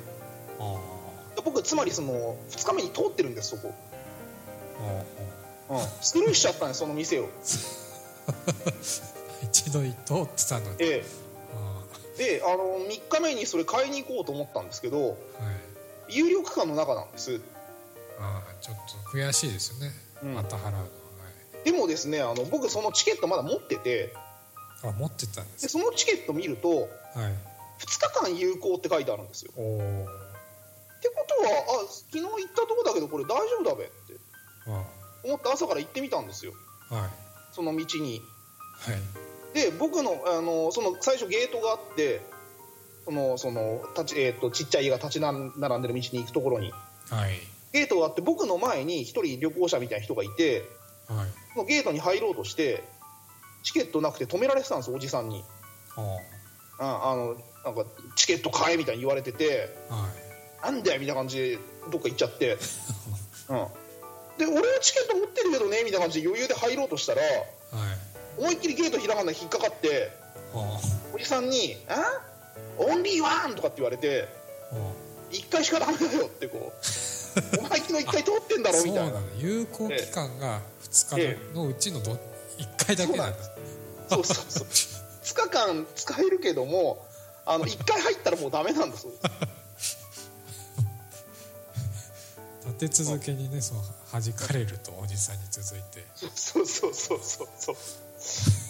[1.43, 3.73] 僕つまりその2日目に通ってるんですそこ、
[5.69, 7.29] うん、スルーしちゃったんですその店を。
[8.27, 8.33] あ
[9.43, 10.75] 一度通ってたのに。
[10.79, 11.03] え
[11.55, 11.83] あ
[12.17, 15.15] えであの3日目にそれ買いに行こうと思ったんですけどあはい。
[16.09, 17.39] 有料区間の中なんです。
[18.19, 18.75] ああちょっ
[19.11, 19.93] と悔しいですよね、
[20.23, 20.33] うん。
[20.33, 20.85] また払うのは、
[21.63, 24.13] でもですねあの僕そのチケットまだ持ってて。
[24.81, 26.87] はい、あ持ってたんでですそのチケット見るとはい。
[27.79, 29.51] 2日間有効って書いてあるんですよ。
[29.55, 29.79] おおっ
[31.01, 33.93] てことはあ昨日行ったとこだけどこれ大丈夫だべって。
[34.67, 34.83] あ
[35.23, 36.53] 思って朝から行ってみたんですよ。
[36.89, 37.09] あはい。
[37.53, 38.21] その道に。
[38.79, 42.21] はいで僕のあのその最初ゲートがあって
[43.05, 45.51] そのその立ち、えー、とちっちゃい家が立ち並ん
[45.81, 46.71] でる道に行くところに。
[47.09, 47.31] はい。
[47.71, 50.63] ゲートがあって僕の前に一人旅行者みたいな人がいて
[51.07, 51.27] はい。
[51.53, 52.83] そのゲートに入ろうとして
[53.63, 55.43] チケットなくて止められてたんですおじさんに。
[56.79, 57.11] ああ。
[57.11, 57.35] あの
[57.65, 57.85] なんか
[58.15, 60.71] チケット買えみたいに言われててあはい。
[60.73, 61.59] なんだよみたいな感じで
[61.91, 62.57] どっか行っちゃって、
[63.49, 63.67] うん、
[64.37, 67.58] で俺はチケット持ってるけどねみたいな感じで余裕で入ろうとしたらはい
[68.39, 70.11] 思いっきりゲート開かない引っかかって
[70.53, 70.79] あ。
[71.13, 71.95] おじさんに「あ？
[72.77, 74.27] オンリーワン!」とかって言われて
[74.71, 74.77] ああ
[75.31, 76.79] 「1回しかダメだよ」ってこう
[77.59, 79.11] 「お前昨日1回通ってんだろ」みたいな。
[79.11, 79.27] そうなの。
[79.37, 82.13] 有効期間が2日のうちのど
[82.57, 83.17] 1回だけ？
[83.17, 83.37] なんだ
[84.09, 84.67] そうそうそう。
[85.23, 87.05] 2日間使えるけども
[87.45, 89.13] あの1回入ったらもうダメなんだそう
[92.79, 93.77] 立て続けにねそう
[94.11, 96.05] 弾かれるとおじさんに続いて。
[96.15, 97.77] そうそうそうそうそう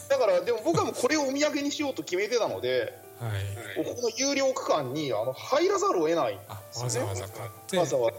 [0.09, 3.83] だからでも僕はもうこれをお土産にしようと決めてたのではい。
[3.83, 7.09] ここの有料区間にあの入らざるを得ないんあですよね。
[7.09, 7.77] わざわざ買って。
[7.77, 8.17] わざわざ。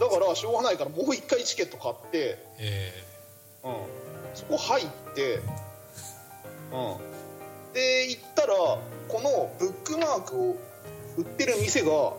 [0.00, 3.04] だからしょうがないからもう1回チケット買って、え
[3.62, 3.74] うん、
[4.34, 5.42] そこ入って、うん、
[7.72, 8.80] で行ったらこ
[9.22, 10.56] のブックマークを
[11.16, 12.12] 売ってる店が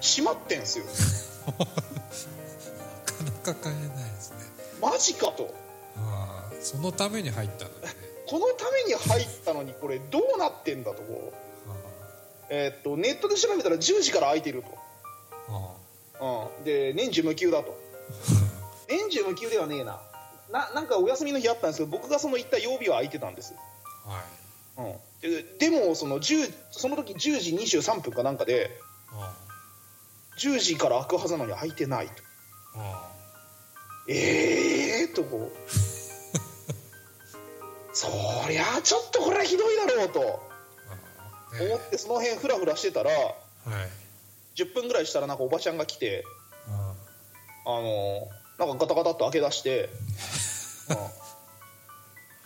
[0.00, 0.86] 閉まってんすよ。
[1.46, 4.36] なかなか買えないですね。
[4.80, 5.52] マジかと。
[5.98, 7.94] ああそのために入ったんだね。
[8.26, 11.72] このために入ったのにこれどうなってんだとこう、
[12.48, 14.62] えーっとネットで調べたら10時から空いてる
[15.48, 15.74] あ
[16.16, 16.18] あ。
[16.18, 17.76] と、うん、で年中無休だと。
[18.88, 20.00] 年中無休ではねえな。
[20.52, 23.54] ななんかお休みの日あったんですけど僕がその行った曜日は空いてたんです、
[24.04, 24.08] あ
[24.76, 24.98] はい。
[25.22, 28.70] うん、ででもその10その時10時23分かなんかで
[29.12, 29.36] あ
[30.38, 32.12] 10時から開くはずなのに開いてないと。
[32.76, 33.10] ああ。
[34.08, 35.89] ええー、とこう
[37.92, 38.08] そ
[38.48, 40.20] りゃあちょっとこれはひどいだろうと。
[40.20, 43.20] 思ってその辺フラフラしてたらはい。
[44.54, 46.24] 10分ぐらいしたらなんかおばちゃんが来て
[46.68, 46.94] あ
[47.66, 49.88] あのなんかガタガタっと開け出して、
[50.90, 50.96] うん、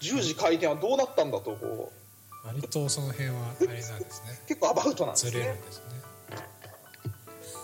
[0.00, 2.04] 10時開店はどうなったんだとこう。
[2.44, 3.92] あ割とその辺はあれなんです
[4.24, 4.40] ね。
[4.46, 5.84] 結構アバウトなんですずれるねんですね。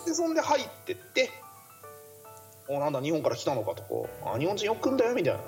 [0.06, 1.30] でそんで入ってって
[2.68, 4.28] おなんだ日本から来たのかとこう。
[4.28, 5.40] あ日本人よく来んだよみたいな。
[5.40, 5.42] あ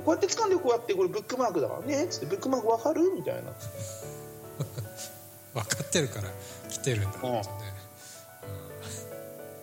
[0.00, 2.04] こうやって掴んでこうやってこれブックマークだからね。
[2.04, 3.02] っつってブックマークわかる？
[3.14, 3.50] みたいな。
[5.54, 6.28] あ分かってるから
[6.70, 7.10] 来てるんだ。
[7.10, 7.42] ってね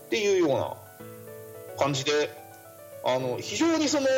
[0.08, 2.30] っていうような感じで
[3.04, 4.08] あの非常にその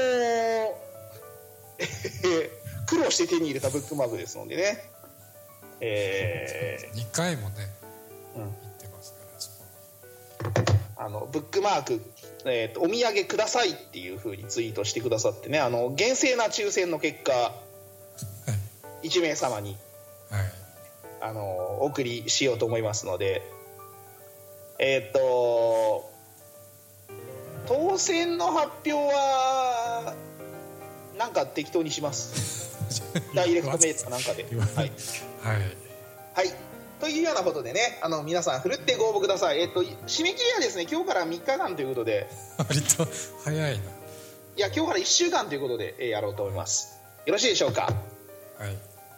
[2.87, 4.91] 苦労して手に入れたブックマークですのでね。
[5.79, 8.45] え2回もねーうん。
[8.45, 10.49] 行ってますか
[10.97, 12.01] らあのブックマーク、
[12.45, 17.53] えーと「お土産ください」っていうふうにツイートしてくださってねあの厳正な抽選の結果
[19.03, 19.77] 1名様にに
[20.29, 20.51] はい。
[21.19, 21.41] あの
[21.81, 23.41] お送りしようと思いますので
[24.79, 26.11] えっ、と
[27.67, 30.13] 当選の発表は
[31.17, 32.77] なんか適当にします。
[33.33, 34.43] ダイレクトメールかなんかで。
[34.43, 34.49] は
[34.83, 34.87] い。
[34.87, 34.91] い、
[35.41, 35.61] はい。
[36.33, 36.53] はい、
[36.99, 39.59] というようなことでねあの皆さんふるってご応募ください。
[39.61, 42.27] えっ、と締め切りはですね今日から3日間ということで。
[42.57, 43.07] 割と
[43.43, 43.83] 早いな。
[43.83, 46.97] いや今日から1週間ということで、えーやろうと思います。
[47.25, 47.83] よろしいでしょうか？
[48.57, 48.77] はい。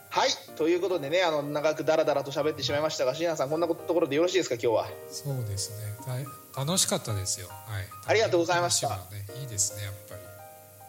[0.10, 0.30] はい。
[0.58, 4.88] ということでねあの長くダラダラと喋ってしまいましたが椎名さんこんなところでよろしいですか今日は？
[5.10, 6.26] そうですね。
[6.54, 7.48] た楽しかったですよ。
[7.48, 7.86] はい。
[8.08, 8.90] ありがとうございました。
[8.90, 8.96] ね
[9.40, 10.22] いいですねやっぱり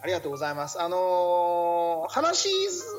[0.03, 0.81] ありがとうございます。
[0.81, 2.49] あのー話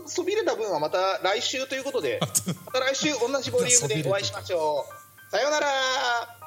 [0.06, 2.19] そびれた分はまた来週ということで、
[2.65, 4.86] また来週同じボリュームでお会いしましょ
[5.28, 5.32] う。
[5.32, 6.40] さようなら。